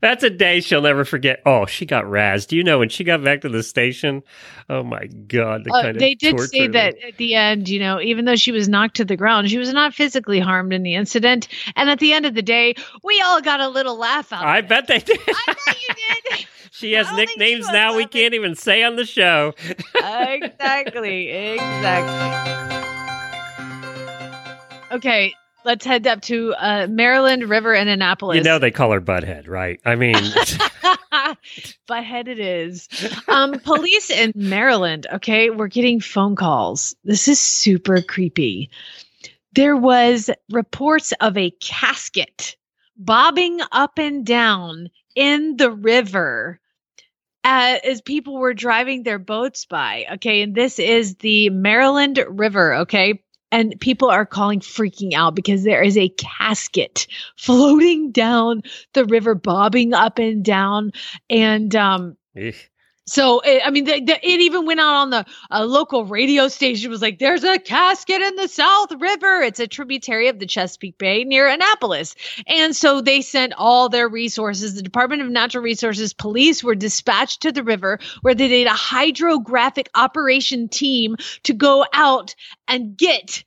[0.00, 1.40] That's a day she'll never forget.
[1.46, 2.50] Oh, she got razzed.
[2.52, 4.22] You know, when she got back to the station,
[4.68, 5.62] oh my God.
[5.64, 8.34] The Uh, kind of they did say that at the end, you know, even though
[8.36, 11.46] she was knocked to the ground, she was not physically harmed in the incident.
[11.76, 14.44] And at the end of the day, we all got a little laugh out.
[14.44, 14.68] I of it.
[14.68, 15.20] bet they did.
[15.28, 15.94] I bet you
[16.36, 16.46] did.
[16.72, 19.54] she has nicknames now we can't even say on the show.
[19.94, 21.28] exactly.
[21.28, 22.86] Exactly.
[24.92, 25.32] Okay,
[25.64, 28.36] let's head up to uh, Maryland River and Annapolis.
[28.36, 29.80] You know they call her Butthead, right?
[29.84, 30.14] I mean,
[31.88, 32.88] Butthead it is.
[33.28, 36.94] Um, police in Maryland, okay, we're getting phone calls.
[37.04, 38.70] This is super creepy.
[39.54, 42.56] There was reports of a casket
[42.96, 46.60] bobbing up and down in the river
[47.42, 50.06] uh, as people were driving their boats by.
[50.12, 53.22] Okay, and this is the Maryland River, okay?
[53.52, 59.34] And people are calling freaking out because there is a casket floating down the river,
[59.34, 60.92] bobbing up and down.
[61.28, 62.16] And um,
[63.06, 65.26] so, it, I mean, the, the, it even went out on the
[65.66, 66.86] local radio station.
[66.86, 69.40] It was like, there's a casket in the South River.
[69.40, 72.14] It's a tributary of the Chesapeake Bay near Annapolis.
[72.46, 74.74] And so they sent all their resources.
[74.74, 78.70] The Department of Natural Resources police were dispatched to the river where they did a
[78.70, 82.34] hydrographic operation team to go out
[82.68, 83.42] and get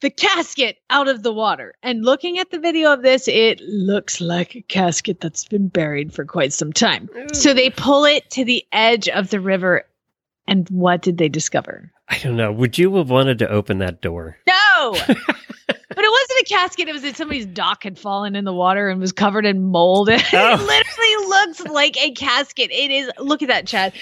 [0.00, 1.74] the casket out of the water.
[1.82, 6.12] And looking at the video of this, it looks like a casket that's been buried
[6.12, 7.08] for quite some time.
[7.32, 9.84] So they pull it to the edge of the river
[10.46, 11.92] And what did they discover?
[12.08, 12.50] I don't know.
[12.50, 14.36] Would you have wanted to open that door?
[14.48, 14.92] No.
[15.06, 15.16] but it
[15.88, 16.88] wasn't a casket.
[16.88, 20.08] It was that somebody's dock had fallen in the water and was covered in mold.
[20.12, 20.56] it Oh.
[20.58, 22.70] literally looks like a casket.
[22.72, 23.10] It is.
[23.18, 23.92] Look at that, Chad.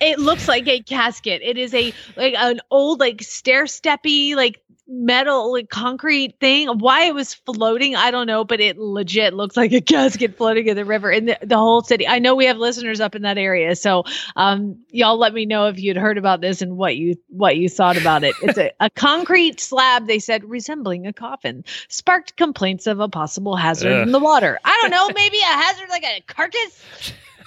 [0.00, 1.42] It looks like a casket.
[1.42, 6.68] It is a like an old like stair steppy like metal like concrete thing.
[6.78, 10.66] Why it was floating, I don't know, but it legit looks like a casket floating
[10.66, 12.06] in the river in the, the whole city.
[12.06, 14.04] I know we have listeners up in that area, so
[14.36, 17.68] um, y'all let me know if you'd heard about this and what you what you
[17.68, 18.34] thought about it.
[18.42, 20.06] It's a, a concrete slab.
[20.06, 24.02] They said resembling a coffin sparked complaints of a possible hazard Ugh.
[24.06, 24.58] in the water.
[24.64, 26.82] I don't know, maybe a hazard like a carcass.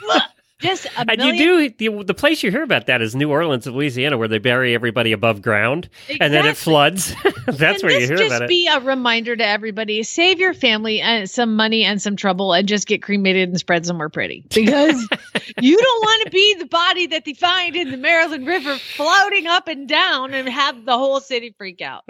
[0.63, 1.35] Just a And million.
[1.35, 4.39] you do the, the place you hear about that is New Orleans, Louisiana, where they
[4.39, 5.89] bury everybody above ground,
[6.19, 7.13] and then it floods.
[7.45, 8.45] That's where you hear just about it.
[8.45, 12.53] Just be a reminder to everybody: save your family and some money and some trouble,
[12.53, 14.43] and just get cremated and spread somewhere pretty.
[14.53, 15.07] Because
[15.61, 19.47] you don't want to be the body that they find in the Maryland River floating
[19.47, 22.03] up and down and have the whole city freak out.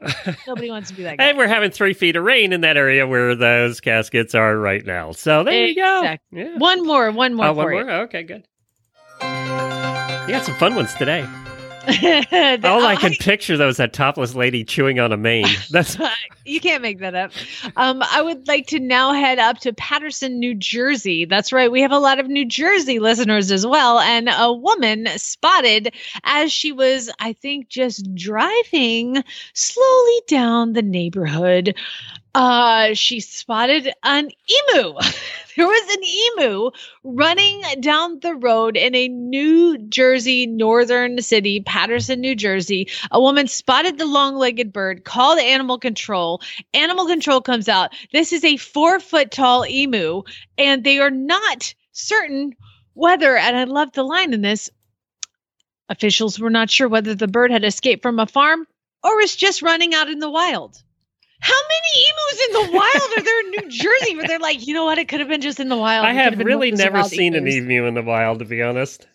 [0.48, 1.26] Nobody wants to be that guy.
[1.26, 4.86] And we're having three feet of rain in that area where those caskets are right
[4.86, 5.12] now.
[5.12, 6.16] So there you go.
[6.32, 6.58] Yeah.
[6.58, 7.90] One more, one more Oh, one more?
[8.04, 8.43] Okay, good.
[10.24, 11.28] You got some fun ones today.
[12.64, 15.48] All I can picture though is that topless lady chewing on a mane.
[15.70, 15.98] That's
[16.46, 17.32] you can't make that up.
[17.76, 21.26] Um, I would like to now head up to Paterson, New Jersey.
[21.26, 21.70] That's right.
[21.70, 24.00] We have a lot of New Jersey listeners as well.
[24.00, 25.94] And a woman spotted
[26.24, 29.22] as she was, I think, just driving
[29.54, 31.76] slowly down the neighborhood.
[32.36, 34.94] Uh, she spotted an emu.
[35.56, 36.72] there was an emu
[37.04, 42.90] running down the road in a New Jersey northern city, Paterson, New Jersey.
[43.12, 46.42] A woman spotted the long legged bird, called animal control.
[46.74, 47.94] Animal control comes out.
[48.12, 50.24] This is a four foot tall emu,
[50.58, 52.56] and they are not certain
[52.96, 54.70] whether, and I love the line in this
[55.90, 58.66] officials were not sure whether the bird had escaped from a farm
[59.04, 60.82] or was just running out in the wild.
[61.44, 64.74] How many emus in the wild are there in New Jersey where they're like, you
[64.74, 66.06] know what, it could have been just in the wild.
[66.06, 68.62] I have really one of those never seen an emu in the wild, to be
[68.62, 69.06] honest.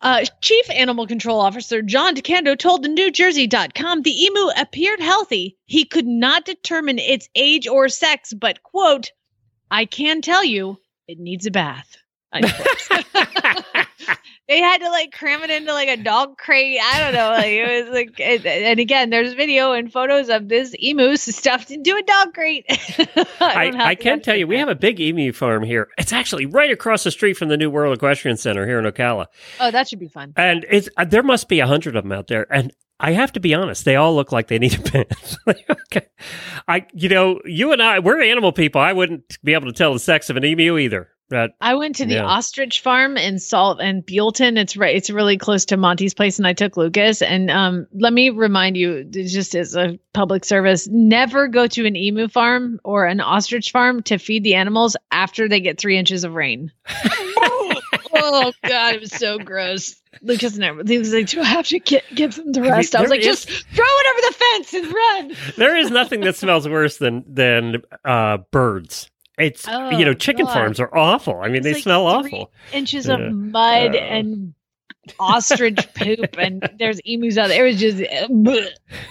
[0.00, 5.56] Uh, Chief Animal Control Officer John DeCando told the NewJersey.com the emu appeared healthy.
[5.64, 9.10] He could not determine its age or sex, but, quote,
[9.72, 11.96] I can tell you it needs a bath.
[14.48, 16.78] they had to like cram it into like a dog crate.
[16.82, 17.30] I don't know.
[17.30, 21.70] Like it was like, it- and again, there's video and photos of this emu stuffed
[21.70, 22.64] into a dog crate.
[23.40, 25.88] I, I, can tell you, we have a big emu farm here.
[25.98, 29.26] It's actually right across the street from the New World Equestrian Center here in Ocala.
[29.60, 30.32] Oh, that should be fun.
[30.36, 32.46] And it's uh, there must be a hundred of them out there.
[32.52, 35.36] And I have to be honest, they all look like they need a bath.
[35.48, 36.06] okay.
[36.68, 38.80] I, you know, you and I, we're animal people.
[38.80, 41.08] I wouldn't be able to tell the sex of an emu either.
[41.30, 42.24] But I went to the Yeah.
[42.26, 44.58] ostrich farm in Solvang Buellton.
[44.58, 44.94] It's right.
[44.94, 47.22] It's really close to Monty's place, and I took Lucas.
[47.22, 51.96] And um, let me remind you, just as a public service, never go to an
[51.96, 56.24] emu farm or an ostrich farm to feed the animals after they get three inches
[56.24, 56.70] of rain.
[58.16, 59.96] oh God, it was so gross.
[60.22, 60.82] Lucas never.
[60.86, 63.20] He was like, "Do I have to get, give them the rest?" I, was like,
[63.20, 66.98] is- "Just throw it over the fence and run." there is nothing that smells worse
[66.98, 69.10] than than uh, birds.
[69.38, 70.54] It's Oh, you know, chicken God.
[70.54, 71.40] farms are awful.
[71.40, 72.52] I mean, It's they like smell awful.
[72.72, 73.14] Inches Yeah.
[73.14, 73.98] of mud Oh.
[73.98, 74.54] and
[75.18, 77.66] ostrich poop, and there's emus out there.
[77.66, 78.26] It was just, uh,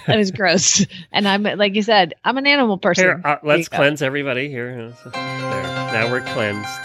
[0.13, 0.85] it was gross.
[1.11, 3.03] And I'm like you said, I'm an animal person.
[3.05, 3.77] Here, uh, let's you go.
[3.77, 4.91] cleanse everybody here.
[5.13, 5.13] There.
[5.13, 6.79] Now we're cleansed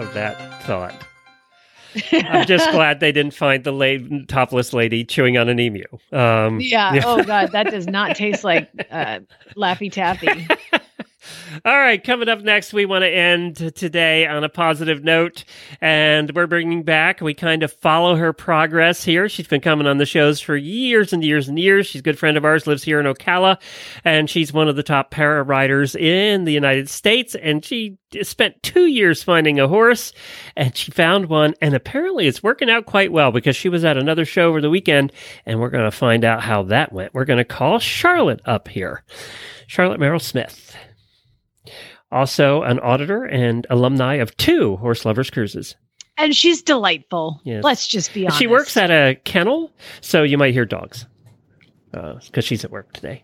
[0.00, 0.94] of that thought.
[2.12, 5.84] I'm just glad they didn't find the la- topless lady chewing on an emu.
[6.12, 7.00] Um, yeah.
[7.04, 9.20] Oh God, that does not taste like uh,
[9.56, 10.46] Laffy Taffy.
[11.64, 15.44] All right, coming up next, we want to end today on a positive note,
[15.80, 17.20] and we're bringing back.
[17.20, 19.28] We kind of follow her progress here.
[19.28, 21.86] She's been coming on the shows for years and years and years.
[21.86, 23.60] She's a good friend of ours, lives here in Ocala,
[24.04, 27.34] and she's one of the top para riders in the United States.
[27.34, 30.12] And she spent two years finding a horse,
[30.56, 33.96] and she found one, and apparently it's working out quite well because she was at
[33.96, 35.12] another show over the weekend,
[35.44, 37.14] and we're going to find out how that went.
[37.14, 39.04] We're going to call Charlotte up here,
[39.66, 40.76] Charlotte Merle-Smith
[42.16, 45.76] also an auditor and alumni of two Horse Lovers Cruises.
[46.18, 47.40] And she's delightful.
[47.44, 47.62] Yes.
[47.62, 48.38] Let's just be honest.
[48.38, 51.06] She works at a kennel, so you might hear dogs
[51.92, 53.22] uh, because she's at work today.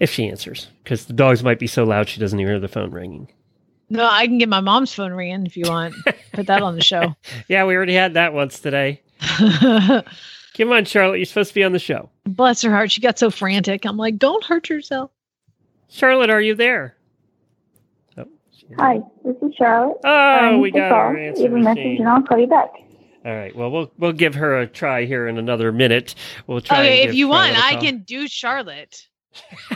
[0.00, 2.68] If she answers, because the dogs might be so loud she doesn't even hear the
[2.68, 3.30] phone ringing.
[3.90, 5.94] No, I can get my mom's phone ringing if you want.
[6.32, 7.14] Put that on the show.
[7.48, 9.02] Yeah, we already had that once today.
[10.56, 12.10] Come on, Charlotte, you're supposed to be on the show.
[12.24, 13.84] Bless her heart, she got so frantic.
[13.84, 15.10] I'm like, don't hurt yourself.
[15.88, 16.96] Charlotte, are you there?
[18.70, 19.98] She- Hi, this is Charlotte.
[20.04, 20.98] Oh, Um, we got all.
[20.98, 22.70] our answer Leave a message and I'll call you back.
[23.24, 23.54] All right.
[23.54, 26.14] Well, we'll we'll give her a try here in another minute.
[26.46, 26.78] We'll try.
[26.80, 27.82] Okay, if you want, Charlotte a I call.
[27.82, 29.06] can do Charlotte.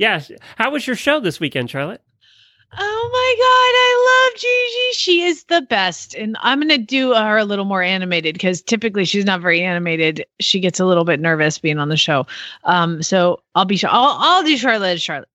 [0.00, 0.32] Yes.
[0.56, 2.02] How was your show this weekend, Charlotte?
[2.76, 4.92] Oh my god, I love Gigi.
[4.98, 6.16] She is the best.
[6.16, 9.62] And I'm going to do her a little more animated because typically she's not very
[9.62, 10.26] animated.
[10.40, 12.26] She gets a little bit nervous being on the show.
[12.64, 15.28] Um, so I'll be I'll, I'll do Charlotte Charlotte.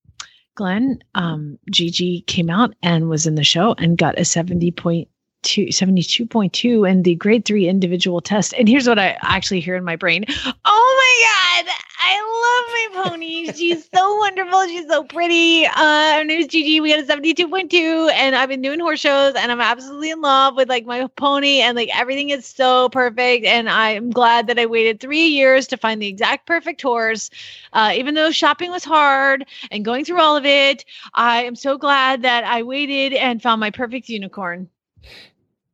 [0.54, 5.06] Glenn, um, Gigi came out and was in the show and got a 70.2,
[5.42, 8.54] 72.2 in the grade three individual test.
[8.54, 10.24] And here's what I actually hear in my brain.
[10.64, 11.74] Oh my God.
[12.04, 13.52] I love my pony.
[13.52, 14.66] She's so wonderful.
[14.66, 15.66] She's so pretty.
[15.66, 16.80] Uh, her name is Gigi.
[16.80, 20.56] We got a 72.2 and I've been doing horse shows and I'm absolutely in love
[20.56, 23.44] with like my pony and like everything is so perfect.
[23.46, 27.30] And I'm glad that I waited three years to find the exact perfect horse.
[27.72, 30.84] Uh, even though shopping was hard and going through all of it,
[31.14, 34.68] I am so glad that I waited and found my perfect unicorn.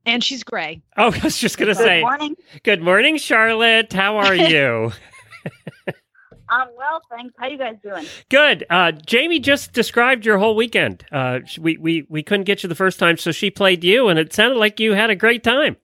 [0.09, 0.81] And she's gray.
[0.97, 2.01] Oh, I was just gonna Good say.
[2.01, 2.35] morning.
[2.63, 3.93] Good morning, Charlotte.
[3.93, 4.93] How are you?
[6.51, 7.35] I'm well, thanks.
[7.39, 8.07] How you guys doing?
[8.31, 8.65] Good.
[8.71, 11.05] Uh, Jamie just described your whole weekend.
[11.13, 14.19] Uh, we, we, we couldn't get you the first time, so she played you, and
[14.19, 15.77] it sounded like you had a great time.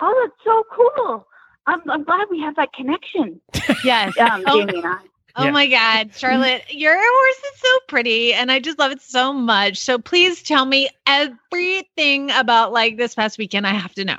[0.00, 1.26] Oh, that's so cool.
[1.66, 3.40] I'm, I'm glad we have that connection.
[3.84, 4.16] Yes.
[4.18, 4.44] Um.
[4.46, 4.98] Jamie and I.
[5.36, 5.52] Oh Yeah.
[5.52, 9.78] my God, Charlotte, your horse is so pretty and I just love it so much.
[9.78, 13.66] So please tell me everything about like this past weekend.
[13.66, 14.18] I have to know.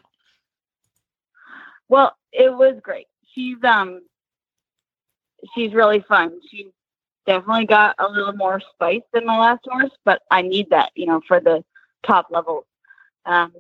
[1.89, 3.07] Well, it was great.
[3.34, 4.01] She's um,
[5.55, 6.39] she's really fun.
[6.49, 6.72] She
[7.26, 11.05] definitely got a little more spice than my last horse, but I need that, you
[11.07, 11.63] know, for the
[12.05, 12.65] top levels.
[13.26, 13.53] Um,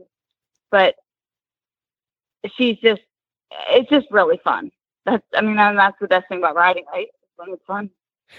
[0.71, 0.95] but
[2.57, 3.01] she's just,
[3.69, 4.71] it's just really fun.
[5.05, 7.07] That's, I mean, that's the best thing about riding, right?
[7.37, 7.89] When it's fun.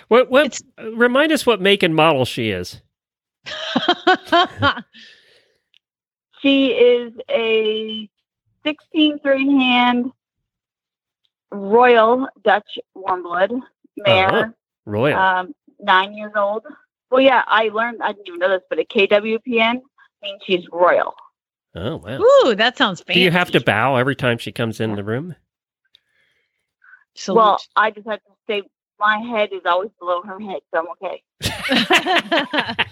[0.09, 0.63] What, what, It's-
[0.95, 2.81] remind us what make and model she is.
[6.41, 8.09] She is a
[8.65, 10.13] 16 three hand
[11.51, 13.51] Royal Dutch warm blood
[13.97, 14.49] mare, Uh-huh.
[14.87, 15.19] Royal.
[15.19, 16.65] um, nine years old.
[17.11, 19.81] Well, yeah, I learned, I didn't even know this, but a KWPN
[20.23, 21.15] means she's royal.
[21.75, 22.21] oh, wow.
[22.21, 23.15] Ooh, that sounds fancy.
[23.19, 25.35] Do you have to bow every time she comes in the room?
[27.15, 27.37] Salute.
[27.37, 28.63] Well, I just have to say
[29.01, 31.23] my head is always below her head, so I'm okay.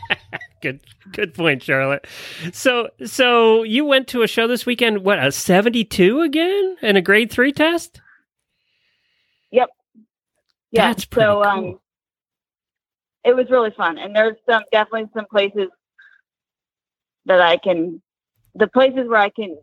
[0.62, 0.80] good,
[1.12, 2.06] good point, Charlotte.
[2.52, 5.04] So, so you went to a show this weekend.
[5.04, 8.00] What a seventy-two again in a grade three test.
[9.52, 9.68] Yep.
[10.72, 11.54] Yeah, That's pretty so cool.
[11.74, 11.78] um,
[13.24, 15.68] it was really fun, and there's some definitely some places
[17.26, 18.00] that I can,
[18.54, 19.56] the places where I can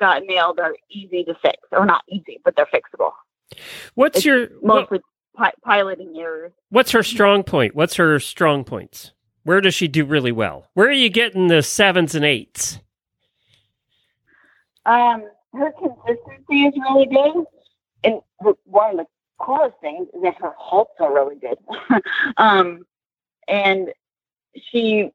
[0.00, 3.10] got nailed are easy to fix, or not easy, but they're fixable.
[3.94, 5.00] What's It's your what, Mostly
[5.38, 6.52] pi- piloting errors.
[6.70, 7.74] what's her strong point?
[7.74, 9.12] What's her strong points?
[9.44, 10.66] Where does she do really well?
[10.74, 12.80] Where are you getting the sevens and eights?
[14.84, 15.24] Um,
[15.54, 17.44] her consistency is really good,
[18.04, 18.20] and
[18.64, 19.06] one of the
[19.38, 21.58] coolest things is that her halts are really good.
[22.36, 22.84] um,
[23.46, 23.92] and
[24.70, 25.10] she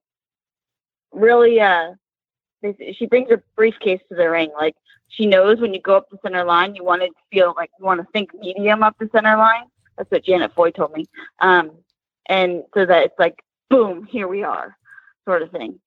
[1.12, 1.92] really, uh,
[2.94, 4.52] she brings her briefcase to the ring.
[4.56, 4.76] Like
[5.10, 7.86] she knows when you go up the center line, you want to feel like you
[7.86, 9.66] want to think medium up the center line.
[9.98, 11.06] That's what Janet Foy told me.
[11.40, 11.72] Um,
[12.28, 14.76] and so that it's like, boom, here we are,
[15.26, 15.80] sort of thing.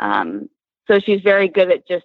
[0.00, 0.48] Um,
[0.86, 2.04] so she's very good at just.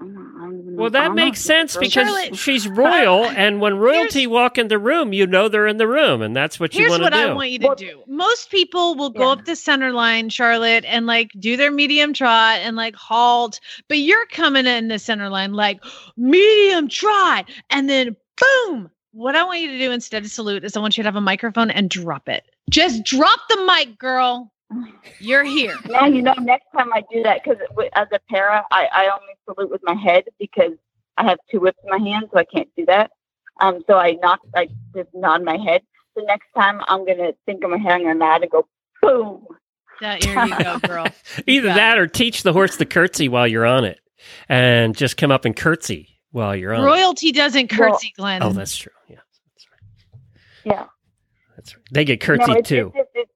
[0.00, 1.24] I don't know, I don't even know- Well, that don't know.
[1.24, 5.48] makes sense because Charlotte- she's royal, and when royalty walk in the room, you know
[5.48, 7.14] they're in the room, and that's what you Here's want to what.
[7.14, 8.02] I want you to Well- do.
[8.08, 12.58] Most people will go up the center line, Charlotte, and like do their medium trot
[12.62, 13.60] and like halt.
[13.88, 15.84] But you're coming in the center line like
[16.16, 18.16] medium trot, and then
[18.66, 18.90] boom.
[19.12, 21.16] What I want you to do instead of salute is I want you to have
[21.16, 22.44] a microphone and drop it.
[22.70, 24.50] Just drop the mic, girl.
[25.20, 25.76] You're here.
[25.86, 26.32] Now you know.
[26.40, 27.58] Next time I do that, because
[27.94, 30.72] as a para, I, I only salute with my head because
[31.18, 33.10] I have two whips in my hand, so I can't do that.
[33.60, 35.82] Um, so I knock, I just nod my head.
[36.16, 38.66] So next time I'm gonna think of my head, I'm gonna nod and go
[39.02, 39.46] boom.
[40.00, 41.06] That, here you go, girl.
[41.46, 44.00] Either got that or teach the horse the curtsy while you're on it,
[44.48, 46.82] and just come up and curtsy while you're on.
[46.84, 48.42] Royalty doesn't Well- curtsy, Glenn.
[48.42, 48.92] Oh, that's true.
[49.08, 49.16] Yeah,
[49.54, 50.20] that's right.
[50.64, 50.86] Yeah.
[51.56, 51.84] That's right.
[51.92, 52.92] They get No, it's- too.
[52.94, 53.28] it's just- it's-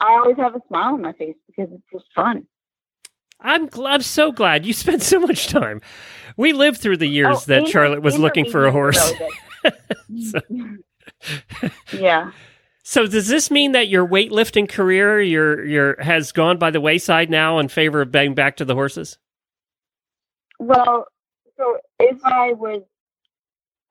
[0.00, 2.46] I always have a smile on my face because it's just fun.
[3.42, 5.80] I'm gl- I'm so glad you spent so much time.
[6.36, 9.12] We lived through the years Oh, that Charlotte was looking for a horse.
[10.10, 10.78] is really
[11.60, 11.72] good.
[11.92, 12.32] yeah.
[12.82, 17.30] So does this mean that your weightlifting career your your has gone by the wayside
[17.30, 19.18] now in favor of being back to the horses?
[20.58, 21.06] Well,
[21.60, 22.82] so if I was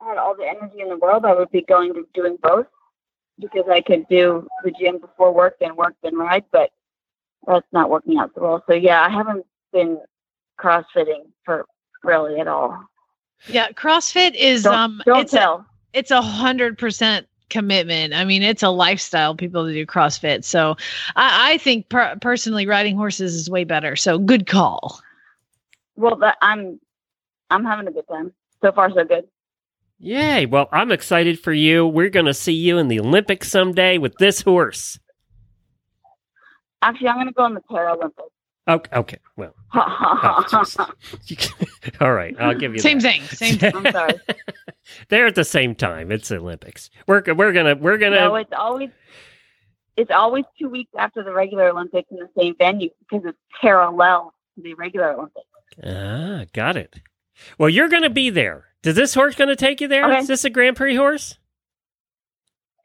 [0.02, 2.68] had all the energy in the world, I would be going to doing both
[3.38, 6.46] because I could do the gym before work, then work, then ride.
[6.52, 6.72] But
[7.46, 8.64] that's not working out so well.
[8.68, 10.00] So yeah, I haven't been
[10.60, 11.66] CrossFitting for
[12.04, 12.86] really at all.
[13.48, 15.66] Yeah, CrossFit is Don't, um don't it's a, tell.
[15.94, 18.14] it's a hundred percent commitment.
[18.14, 20.44] I mean, it's a lifestyle people to do CrossFit.
[20.44, 20.76] So
[21.16, 23.96] I, I think per- personally riding horses is way better.
[23.96, 25.00] So good call.
[25.96, 26.80] Well, that, I'm
[27.50, 28.34] I'm having a good time.
[28.62, 29.26] So far, so good.
[30.00, 30.46] Yay.
[30.46, 31.86] Well, I'm excited for you.
[31.86, 35.00] We're going to see you in the Olympics someday with this horse.
[36.82, 38.30] Actually, I'm going to go in the Paralympics.
[38.68, 38.96] Okay.
[38.96, 39.18] okay.
[39.36, 40.66] Well, oh, I'm
[42.02, 42.36] all right.
[42.40, 43.14] I'll give you Same that.
[43.14, 43.22] thing.
[43.24, 43.76] Same thing.
[43.76, 44.14] I'm sorry.
[45.10, 46.12] They're at the same time.
[46.12, 46.90] It's Olympics.
[47.08, 48.18] We're we're gonna we're gonna.
[48.18, 48.90] No, it's always
[49.98, 54.34] it's always two weeks after the regular Olympics in the same venue because it's parallel
[54.56, 55.48] to the regular Olympics.
[55.84, 57.02] ah, got it.
[57.58, 58.66] Well, you're gonna be there.
[58.84, 60.06] Is this horse gonna take you there?
[60.06, 60.20] Okay.
[60.20, 61.38] Is this a Grand Prix horse?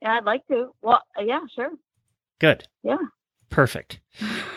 [0.03, 0.71] Yeah, I'd like to.
[0.83, 1.71] Well, yeah, sure.
[2.41, 2.67] Good.
[2.83, 2.97] Yeah.
[3.51, 4.01] Perfect.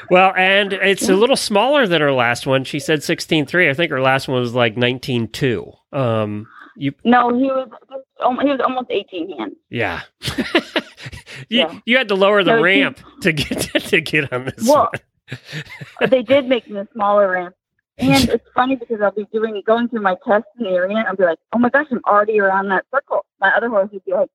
[0.10, 2.64] Well, and it's a little smaller than her last one.
[2.64, 3.70] She said sixteen three.
[3.70, 5.72] I think her last one was like nineteen two.
[5.93, 7.70] Um, you No, he was
[8.24, 9.54] um, he was almost 18 hands.
[9.70, 10.02] yeah.
[11.50, 11.80] you Yeah.
[11.86, 14.89] you had to lower the No, he- ramp to get to get on this Well,
[16.02, 16.10] one.
[16.10, 17.56] they did make the smaller ramp.
[17.98, 21.06] And it's funny because I'll be doing going through my test in the arena.
[21.08, 23.26] I'll be like, oh my gosh, I'm already around that circle.
[23.39, 24.30] My other horse would be like,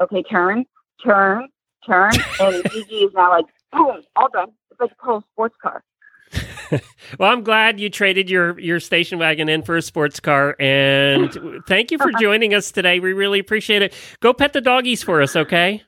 [0.00, 0.64] okay, turn,
[1.02, 1.48] turn,
[1.86, 4.52] turn, and Gigi is now like, boom, all done.
[4.70, 5.82] It's like a total sports car.
[7.18, 11.62] Well, I'm glad you traded your your station wagon in for a sports car, and
[11.66, 13.00] thank you for joining us today.
[13.00, 13.94] We really appreciate it.
[14.20, 15.82] Go pet the doggies for us, okay?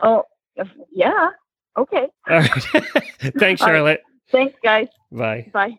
[0.00, 0.22] Oh,
[0.92, 1.30] yeah,
[1.76, 2.06] okay.
[2.30, 2.50] All right.
[2.52, 3.58] Thanks, All right.
[3.58, 4.02] Charlotte.
[4.30, 4.86] Thanks, guys.
[5.14, 5.50] Bye.
[5.52, 5.78] Bye.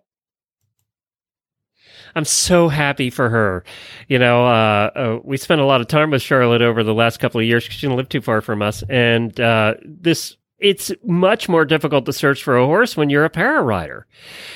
[2.15, 3.63] I'm so happy for her.
[4.07, 7.19] You know, uh, uh, we spent a lot of time with Charlotte over the last
[7.19, 7.63] couple of years.
[7.63, 10.37] She didn't live too far from us, and uh, this.
[10.65, 14.07] It's much more difficult to search for a horse when you're a para rider.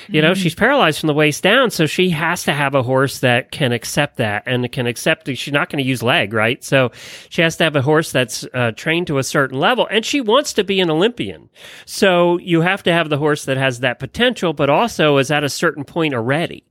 [0.08, 3.20] You know, she's paralyzed from the waist down, so she has to have a horse
[3.20, 6.64] that can accept that and can accept that she's not going to use leg, right?
[6.64, 6.90] So
[7.28, 10.20] she has to have a horse that's uh, trained to a certain level, and she
[10.20, 11.48] wants to be an Olympian.
[11.86, 15.44] So you have to have the horse that has that potential, but also is at
[15.44, 16.64] a certain point already.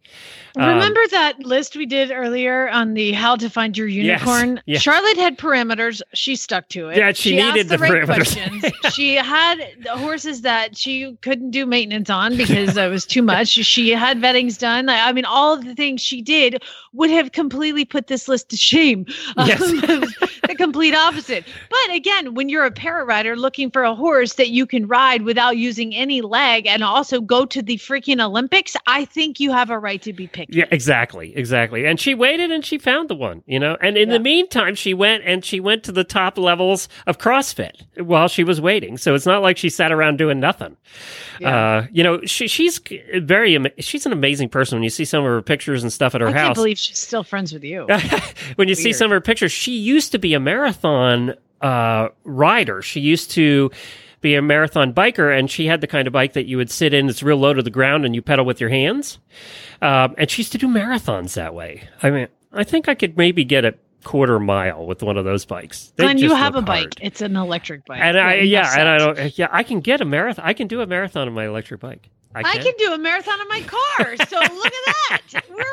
[0.57, 4.61] Um, Remember that list we did earlier on the how to find your unicorn?
[4.65, 4.81] yes.
[4.81, 6.01] Charlotte had parameters.
[6.13, 6.97] She stuck to it.
[6.97, 8.35] Yeah, she needed asked the right parameters.
[8.35, 8.93] questions.
[8.93, 13.47] she had the horses that she couldn't do maintenance on because it was too much.
[13.49, 14.89] She had vettings done.
[14.89, 18.57] I mean, all of the things she did would have completely put this list to
[18.57, 19.05] shame.
[19.37, 19.61] Yes.
[19.61, 19.79] Um,
[20.47, 21.45] the complete opposite.
[21.69, 25.21] But again, when you're a para rider looking for a horse that you can ride
[25.23, 29.69] without using any leg and also go to the freaking Olympics, I think you have
[29.69, 30.59] a right to be picky.
[30.59, 31.85] Yeah, exactly, exactly.
[31.85, 33.77] And she waited and she found the one, you know.
[33.81, 37.85] And in the meantime, she went and she went to the top levels of CrossFit
[38.01, 38.97] while she was waiting.
[38.97, 40.77] So it's not like she sat around doing nothing.
[41.43, 42.79] Uh, you know, she, she's
[43.15, 44.77] very she's an amazing person.
[44.77, 46.35] When you see some of her pictures and stuff at her house.
[46.35, 47.87] I can't believe she's still friends with you.
[48.55, 52.81] when you see some of her pictures, she used to be a marathon uh, rider.
[52.81, 53.71] She used to
[54.21, 56.93] be a marathon biker, and she had the kind of bike that you would sit
[56.93, 57.09] in.
[57.09, 59.19] It's real low to the ground, and you pedal with your hands.
[59.81, 61.87] Um, and she used to do marathons that way.
[62.03, 65.45] I mean, I think I could maybe get a quarter mile with one of those
[65.45, 65.91] bikes.
[65.95, 66.79] They Glenn, you have a look bike.
[66.79, 66.99] hard.
[67.01, 67.99] It's an electric bike.
[68.01, 70.45] And I, yeah, and I don't, yeah, I can get a marathon.
[70.45, 72.09] I can do a marathon on my electric bike.
[72.35, 72.63] I I can.
[72.63, 74.15] can do a marathon in my car.
[74.27, 75.21] So look at that.
[75.49, 75.63] We're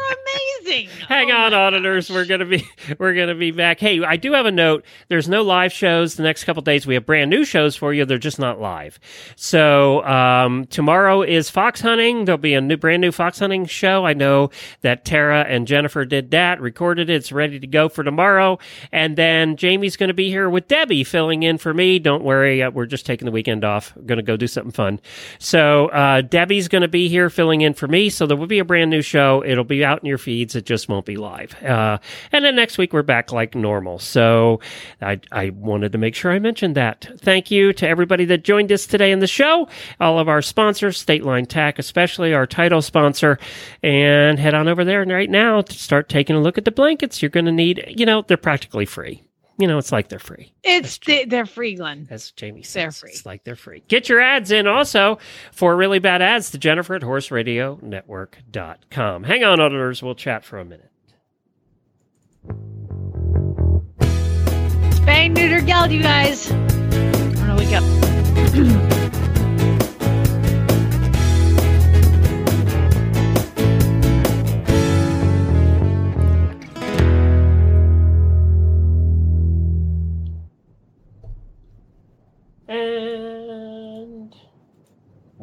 [0.64, 0.88] amazing.
[1.08, 2.08] Hang Oh on, auditors.
[2.08, 2.14] gosh.
[2.14, 2.66] We're gonna be
[2.98, 3.78] we're gonna be back.
[3.78, 4.84] Hey, I do have a note.
[5.08, 6.86] There's no live shows the next couple days.
[6.86, 8.04] We have brand new shows for you.
[8.06, 8.98] They're just not live.
[9.36, 12.24] So um, tomorrow is fox hunting.
[12.24, 14.06] There'll be a new brand new fox hunting show.
[14.06, 14.50] I know
[14.80, 17.14] that Tara and Jennifer did that, recorded it.
[17.16, 18.58] It's ready to go for tomorrow.
[18.92, 21.98] And then Jamie's going to be here with Debbie filling in for me.
[21.98, 23.94] Don't worry, uh, we're just taking the weekend off.
[23.94, 25.00] We're Going to go do something fun.
[25.38, 26.22] So uh,
[26.56, 28.08] Debbie's going to be here filling in for me.
[28.08, 29.44] So there will be a brand new show.
[29.44, 30.56] It'll be out in your feeds.
[30.56, 31.54] It just won't be live.
[31.62, 31.98] Uh,
[32.32, 33.98] and then next week we're back like normal.
[33.98, 34.60] So
[35.02, 37.10] I, I wanted to make sure I mentioned that.
[37.18, 39.68] Thank you to everybody that joined us today in the show.
[40.00, 41.46] All of our sponsors, State Line
[41.78, 43.38] especially our title sponsor.
[43.82, 47.20] And head on over there right now to start taking a look at the blankets.
[47.20, 49.22] You're going to need, you know, they're practically free.
[49.58, 50.52] You know, it's like they're free.
[50.62, 52.06] It's they, they're free, Glenn.
[52.10, 53.10] As Jamie says, They're free.
[53.12, 53.82] it's like they're free.
[53.88, 55.18] Get your ads in also
[55.50, 59.24] for really bad ads to Jennifer at horseradionetwork.com.
[59.24, 60.02] Hang on, auditors.
[60.02, 60.90] We'll chat for a minute.
[64.90, 66.50] Spay, neuter, geld, you guys.
[66.50, 67.82] I'm gonna wake up.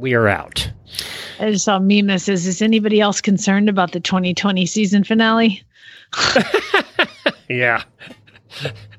[0.03, 0.69] we are out.
[1.39, 5.03] I just saw a meme that says, "Is anybody else concerned about the 2020 season
[5.03, 5.63] finale?"
[7.49, 7.83] Yeah.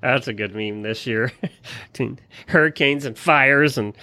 [0.00, 1.32] That's a good meme this year.
[2.48, 3.94] Hurricanes and fires and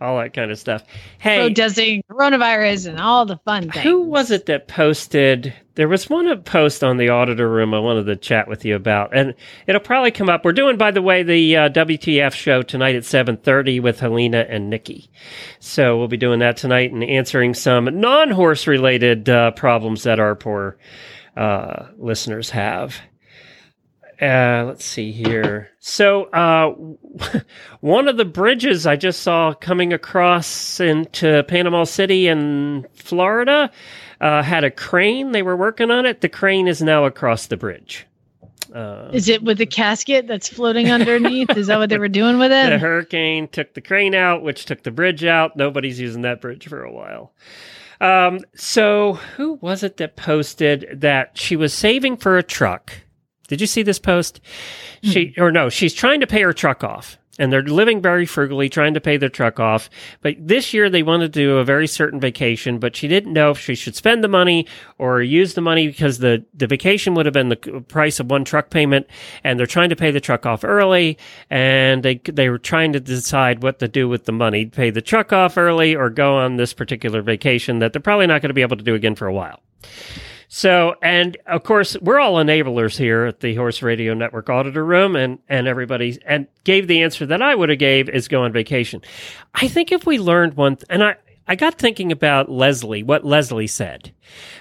[0.00, 0.82] all that kind of stuff.
[1.18, 3.84] Hey, Protesting coronavirus and all the fun things.
[3.84, 5.54] who was it that posted?
[5.74, 9.16] There was one post on the auditor room I wanted to chat with you about,
[9.16, 9.34] and
[9.66, 10.44] it'll probably come up.
[10.44, 14.44] We're doing, by the way, the uh, WTF show tonight at seven thirty with Helena
[14.48, 15.08] and Nikki.
[15.60, 20.34] So we'll be doing that tonight and answering some non-horse related uh, problems that our
[20.34, 20.76] poor
[21.36, 22.96] uh, listeners have.
[24.22, 25.70] Uh, let's see here.
[25.80, 26.74] So, uh,
[27.80, 33.72] one of the bridges I just saw coming across into Panama City in Florida
[34.20, 35.32] uh, had a crane.
[35.32, 36.20] They were working on it.
[36.20, 38.06] The crane is now across the bridge.
[38.72, 41.50] Uh, Is it with the casket that's floating underneath?
[41.56, 42.70] Is that what they were doing with it?
[42.70, 45.56] the hurricane took the crane out, which took the bridge out.
[45.56, 47.32] Nobody's using that bridge for a while.
[48.00, 53.01] Um, so, who was it that posted that she was saving for a truck?
[53.52, 54.40] Did you see this post?
[55.02, 55.42] She hmm.
[55.42, 57.18] or no, she's trying to pay her truck off.
[57.38, 59.90] And they're living very frugally, trying to pay their truck off.
[60.22, 63.50] But this year they wanted to do a very certain vacation, but she didn't know
[63.50, 64.66] if she should spend the money
[64.96, 68.46] or use the money because the, the vacation would have been the price of one
[68.46, 69.06] truck payment.
[69.44, 71.18] And they're trying to pay the truck off early.
[71.50, 75.02] And they, they were trying to decide what to do with the money, pay the
[75.02, 78.54] truck off early or go on this particular vacation that they're probably not going to
[78.54, 79.60] be able to do again for a while.
[80.54, 85.16] So, and of course, we're all enablers here at the Horse Radio Network Auditor Room,
[85.16, 88.52] and and everybody and gave the answer that I would have gave is go on
[88.52, 89.00] vacation.
[89.54, 91.16] I think if we learned one, th- and I
[91.48, 94.12] I got thinking about Leslie, what Leslie said.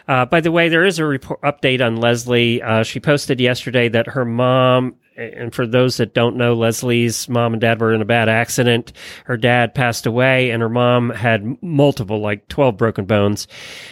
[0.07, 2.61] Uh, by the way, there is a report update on Leslie.
[2.61, 7.53] Uh, she posted yesterday that her mom, and for those that don't know, Leslie's mom
[7.53, 8.93] and dad were in a bad accident.
[9.25, 13.47] Her dad passed away, and her mom had multiple, like 12 broken bones.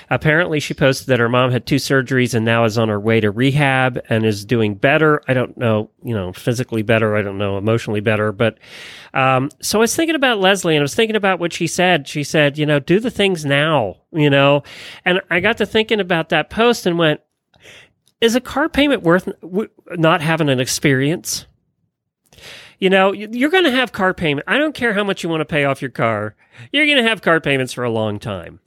[0.10, 3.20] Apparently, she posted that her mom had two surgeries and now is on her way
[3.20, 5.22] to rehab and is doing better.
[5.28, 7.16] I don't know, you know, physically better.
[7.16, 8.32] I don't know, emotionally better.
[8.32, 8.58] But
[9.14, 12.08] um, so I was thinking about Leslie and I was thinking about what she said.
[12.08, 14.64] She said, you know, do the things now, you know,
[15.06, 17.22] and I got to thinking about that post and went,
[18.22, 19.30] is a car payment worth
[19.92, 21.46] not having an experience?
[22.80, 24.46] You know, you're going to have car payment.
[24.48, 26.36] I don't care how much you want to pay off your car.
[26.72, 28.60] You're going to have car payments for a long time.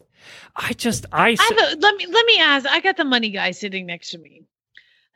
[0.54, 2.66] I just, I, I a, let me let me ask.
[2.66, 4.42] I got the money guy sitting next to me,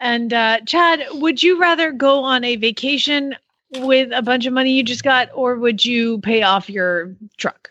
[0.00, 3.36] and uh, Chad, would you rather go on a vacation
[3.74, 7.70] with a bunch of money you just got, or would you pay off your truck?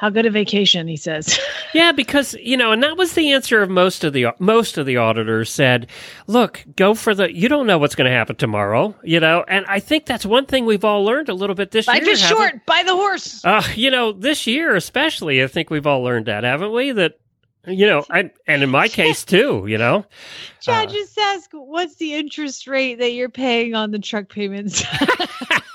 [0.00, 1.38] How good a vacation, he says.
[1.72, 4.86] Yeah, because you know, and that was the answer of most of the most of
[4.86, 5.86] the auditors said,
[6.26, 7.32] "Look, go for the.
[7.32, 10.46] You don't know what's going to happen tomorrow, you know." And I think that's one
[10.46, 12.10] thing we've all learned a little bit this Life year.
[12.10, 12.66] is haven't- short.
[12.66, 13.44] Buy the horse.
[13.44, 16.90] Uh, you know, this year especially, I think we've all learned that, haven't we?
[16.90, 17.20] That
[17.68, 20.04] you know, I, and in my case too, you know.
[20.60, 24.82] Chad, Uh, just ask what's the interest rate that you're paying on the truck payments.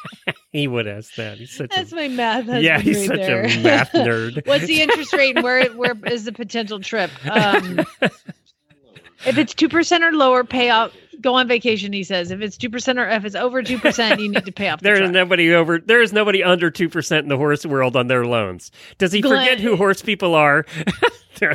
[0.55, 1.37] He would ask that.
[1.37, 2.45] He's such That's a my math.
[2.47, 3.43] Yeah, he's right such there.
[3.43, 4.47] a math nerd.
[4.47, 7.11] What's the interest rate and where where is the potential trip?
[7.29, 7.79] Um,
[9.25, 10.93] if it's two percent or lower, pay off.
[11.21, 11.91] Go on vacation.
[11.93, 12.31] He says.
[12.31, 14.79] If it's two percent or if it's over two percent, you need to pay off.
[14.79, 15.79] The There is nobody over.
[15.79, 18.71] There is nobody under two percent in the horse world on their loans.
[18.97, 20.65] Does he Glenn- forget who horse people are?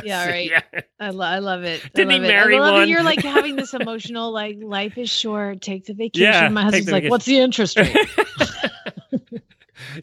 [0.03, 0.47] Yeah, right.
[0.47, 0.61] yeah.
[0.99, 1.81] I, lo- I love it.
[1.95, 2.81] Didn't he love marry I love one?
[2.83, 5.59] That you're like having this emotional, like life is short.
[5.61, 6.31] Take the vacation.
[6.31, 7.09] Yeah, My husband's like, vacation.
[7.09, 7.97] what's the interest rate?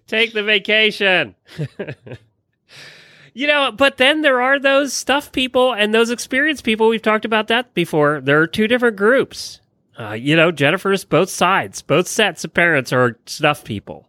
[0.07, 1.35] Take the vacation.
[3.35, 6.89] you know, but then there are those stuff people and those experienced people.
[6.89, 8.21] We've talked about that before.
[8.21, 9.61] There are two different groups.
[9.99, 14.09] Uh, you know, Jennifer's both sides, both sets of parents are stuff people.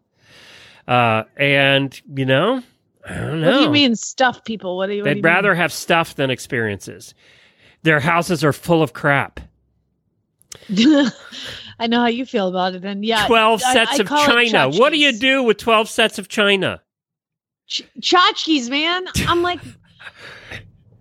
[0.88, 2.64] Uh, and you know,
[3.08, 3.52] I don't know.
[3.52, 4.78] What do you mean stuff people?
[4.78, 5.02] What do you?
[5.02, 7.14] what They'd you rather have stuff than experiences.
[7.82, 9.40] Their houses are full of crap.
[11.80, 14.70] I know how you feel about it, and yeah, 12 I- sets I of china.
[14.70, 16.82] What do you do with 12 sets of china?
[17.68, 19.06] Ch- tchotchkes, man.
[19.28, 19.60] I'm like,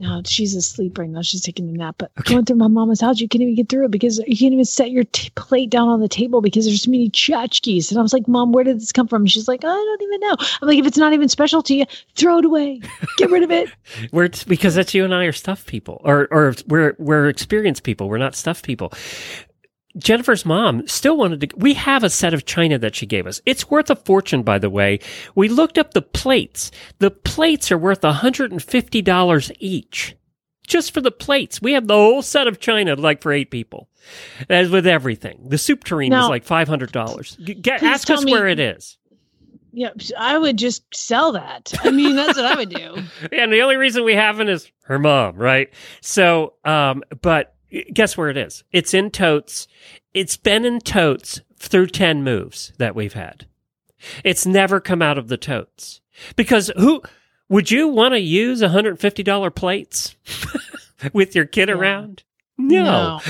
[0.00, 1.22] no, she's asleep right now.
[1.22, 1.96] She's taking a nap.
[1.98, 4.52] But going through my mama's house, you can't even get through it because you can't
[4.52, 7.90] even set your t- plate down on the table because there's so many tchotchkes.
[7.90, 9.26] And I was like, Mom, where did this come from?
[9.26, 10.36] She's like, I don't even know.
[10.62, 11.84] I'm like, if it's not even special to you,
[12.14, 12.80] throw it away.
[13.16, 13.70] Get rid of it.
[14.12, 18.08] We're because that's you and I are stuff people, or or we're we're experienced people.
[18.08, 18.92] We're not stuff people.
[19.98, 21.56] Jennifer's mom still wanted to.
[21.56, 23.40] We have a set of china that she gave us.
[23.44, 25.00] It's worth a fortune, by the way.
[25.34, 26.70] We looked up the plates.
[26.98, 30.16] The plates are worth hundred and fifty dollars each,
[30.66, 31.60] just for the plates.
[31.60, 33.88] We have the whole set of china, like for eight people,
[34.48, 35.46] as with everything.
[35.48, 37.36] The soup tureen is like five hundred dollars.
[37.36, 38.96] Get ask us me- where it is.
[39.70, 41.72] Yeah, I would just sell that.
[41.84, 43.02] I mean, that's what I would do.
[43.32, 45.70] and the only reason we haven't is her mom, right?
[46.00, 47.54] So, um, but
[47.92, 48.64] guess where it is?
[48.72, 49.68] It's in totes.
[50.14, 53.46] It's been in totes through 10 moves that we've had.
[54.24, 56.00] It's never come out of the totes.
[56.36, 57.02] Because who
[57.48, 60.16] would you want to use $150 plates
[61.12, 61.74] with your kid Yeah.
[61.74, 62.22] around?
[62.56, 63.20] No.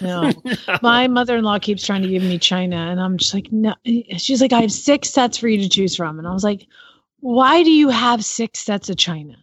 [0.00, 0.32] No.
[0.82, 3.74] My mother in law keeps trying to give me China, and I'm just like, no.
[4.16, 6.18] She's like, I have six sets for you to choose from.
[6.18, 6.66] And I was like,
[7.20, 9.36] why do you have six sets of China?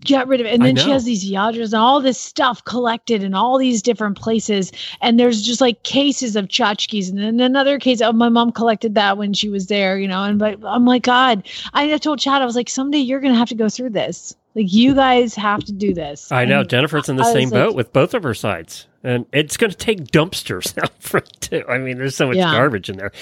[0.00, 0.54] Get rid of it.
[0.54, 4.16] And then she has these Lladrós and all this stuff collected in all these different
[4.16, 4.70] places.
[5.00, 7.08] And there's just like cases of tchotchkes.
[7.10, 10.22] And then another case of my mom collected that when she was there, you know.
[10.24, 13.38] And but I'm like, God, I told Chad, I was like, someday you're going to
[13.38, 14.34] have to go through this.
[14.54, 16.32] Like, you guys have to do this.
[16.32, 19.26] I know Jennifer's in the I same like- boat with both of her sides, and
[19.32, 21.64] it's going to take dumpsters out front too.
[21.68, 22.52] I mean, there's so much Yeah.
[22.52, 23.12] garbage in there.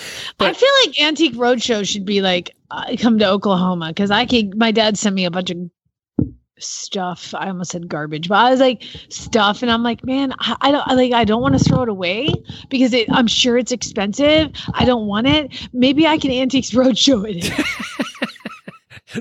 [0.40, 4.53] I feel like Antique Roadshow should be like uh, come to Oklahoma because I can.
[4.57, 5.59] My dad sent me a bunch of
[6.59, 7.35] stuff.
[7.35, 10.70] I almost said garbage, but I was like stuff, and I'm like, man, I, I
[10.70, 11.12] don't I like.
[11.12, 12.28] I don't want to throw it away
[12.69, 14.51] because it, I'm sure it's expensive.
[14.74, 15.69] I don't want it.
[15.73, 17.53] Maybe I can Antiques Roadshow it.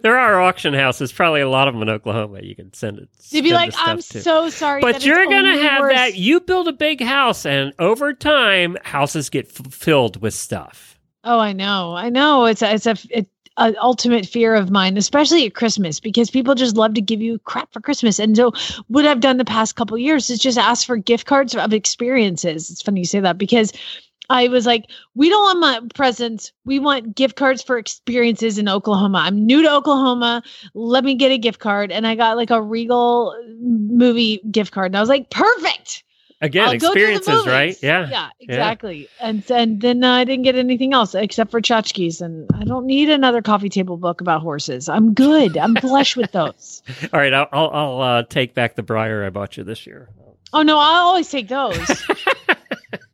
[0.01, 2.39] There are auction houses, probably a lot of them in Oklahoma.
[2.41, 3.07] You can send it.
[3.31, 4.21] They'd be like, I'm to.
[4.21, 6.15] so sorry, But you're gonna have worth- that.
[6.15, 10.99] You build a big house, and over time, houses get f- filled with stuff.
[11.23, 11.95] Oh, I know.
[11.95, 12.45] I know.
[12.45, 16.55] It's a, it's a, it, a ultimate fear of mine, especially at Christmas, because people
[16.55, 18.19] just love to give you crap for Christmas.
[18.19, 18.51] And so,
[18.87, 22.69] what I've done the past couple years is just ask for gift cards of experiences.
[22.69, 23.71] It's funny you say that because
[24.29, 26.51] I was like, we don't want my presents.
[26.65, 29.19] We want gift cards for experiences in Oklahoma.
[29.19, 30.43] I'm new to Oklahoma.
[30.73, 31.91] Let me get a gift card.
[31.91, 34.87] And I got like a Regal movie gift card.
[34.87, 36.03] And I was like, perfect.
[36.41, 37.77] Again, I'll go to the experiences, right?
[37.81, 38.09] Yeah.
[38.09, 39.07] Yeah, exactly.
[39.21, 42.85] And then then uh, I didn't get anything else except for tchotchkes, and I don't
[42.85, 44.89] need another coffee table book about horses.
[44.89, 45.57] I'm good.
[45.57, 46.83] I'm flush with those.
[47.13, 50.09] All right, I'll I'll, I'll uh, take back the Breyer I bought you this year.
[50.51, 51.77] Oh no, I always take those.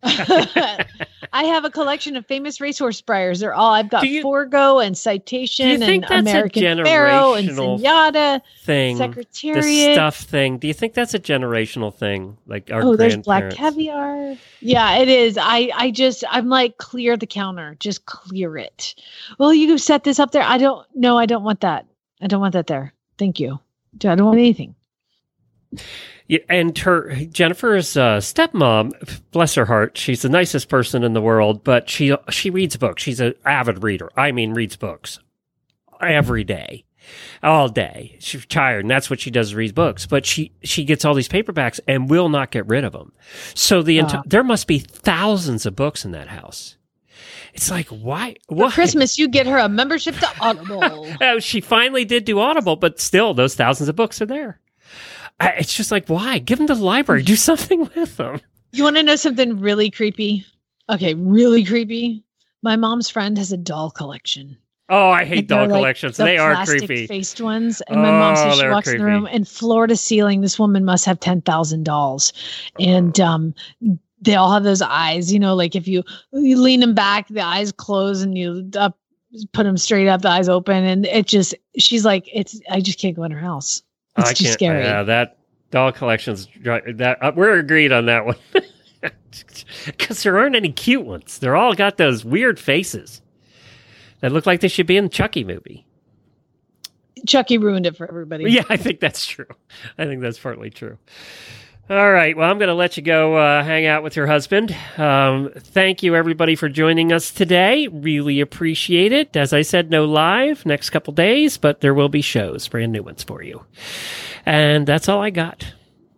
[1.33, 3.39] I have a collection of famous racehorse Breyers.
[3.39, 8.97] They're all I've got you- Forego and Citation think and American Pharoah and Zenyatta, Thing,
[8.97, 10.57] the stuff thing.
[10.57, 12.37] Do you think that's a generational thing?
[12.45, 14.35] Like our oh, there's black caviar.
[14.59, 15.37] Yeah, it is.
[15.37, 18.95] I I just I'm like clear the counter, just clear it.
[19.37, 20.43] Well, you set this up there.
[20.43, 20.85] I don't.
[20.95, 21.85] No, I don't want that.
[22.21, 22.93] I don't want that there.
[23.17, 23.59] Thank you.
[24.03, 24.75] I don't want anything.
[26.31, 28.93] Yeah, and her Jennifer's uh, stepmom,
[29.31, 33.03] bless her heart, she's the nicest person in the world, but she she reads books.
[33.03, 34.09] She's an avid reader.
[34.15, 35.19] I mean, reads books
[35.99, 36.85] every day,
[37.43, 38.15] all day.
[38.21, 40.05] She's tired, and that's what she does: reads books.
[40.05, 43.11] But she she gets all these paperbacks and will not get rid of them.
[43.53, 46.77] So the enti- there must be thousands of books in that house.
[47.53, 48.37] It's like why?
[48.47, 51.07] For Christmas, you get her a membership to Audible.
[51.19, 54.61] Oh, she finally did do Audible, but still, those thousands of books are there.
[55.41, 56.39] I, it's just like, why?
[56.39, 57.23] Give them to the library.
[57.23, 58.39] Do something with them.
[58.71, 60.45] you want to know something really creepy?
[60.89, 62.23] Okay, really creepy.
[62.63, 64.57] My mom's friend has a doll collection.
[64.89, 66.17] Oh, I hate doll like collections.
[66.17, 67.07] the they are creepy.
[67.07, 69.13] Faced ones, and my mom Oh, says she they're walks in the creepy.
[69.13, 70.41] room and floor to ceiling.
[70.41, 72.33] This woman must have ten thousand dolls,
[72.77, 73.55] and um,
[74.21, 75.31] they all have those eyes.
[75.31, 76.03] You know, like if you
[76.33, 78.97] you lean them back, the eyes close, and you up
[79.53, 82.59] put them straight up, the eyes open, and it just she's like, it's.
[82.69, 83.81] I just can't go in her house.
[84.17, 84.53] It's I too can't.
[84.53, 84.83] scary.
[84.83, 85.37] Yeah, that
[85.71, 86.47] doll collections.
[86.63, 88.37] That uh, we're agreed on that one.
[89.85, 91.39] Because there aren't any cute ones.
[91.39, 93.21] They're all got those weird faces
[94.19, 95.85] that look like they should be in the Chucky movie.
[97.25, 98.51] Chucky ruined it for everybody.
[98.51, 99.47] Yeah, I think that's true.
[99.97, 100.97] I think that's partly true.
[101.91, 102.37] All right.
[102.37, 104.73] Well, I'm going to let you go uh, hang out with your husband.
[104.97, 107.87] Um, thank you, everybody, for joining us today.
[107.87, 109.35] Really appreciate it.
[109.35, 113.03] As I said, no live next couple days, but there will be shows, brand new
[113.03, 113.65] ones for you.
[114.45, 115.65] And that's all I got.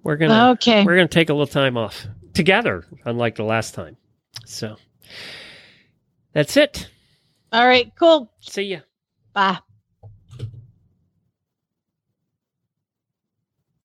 [0.04, 0.84] We're gonna Okay.
[0.84, 2.06] we're gonna take a little time off
[2.36, 3.98] together, unlike the last time.
[4.46, 4.76] So
[6.34, 6.88] that's it.
[7.52, 7.92] All right.
[7.98, 8.32] Cool.
[8.42, 8.80] See ya.
[9.34, 9.58] Bye.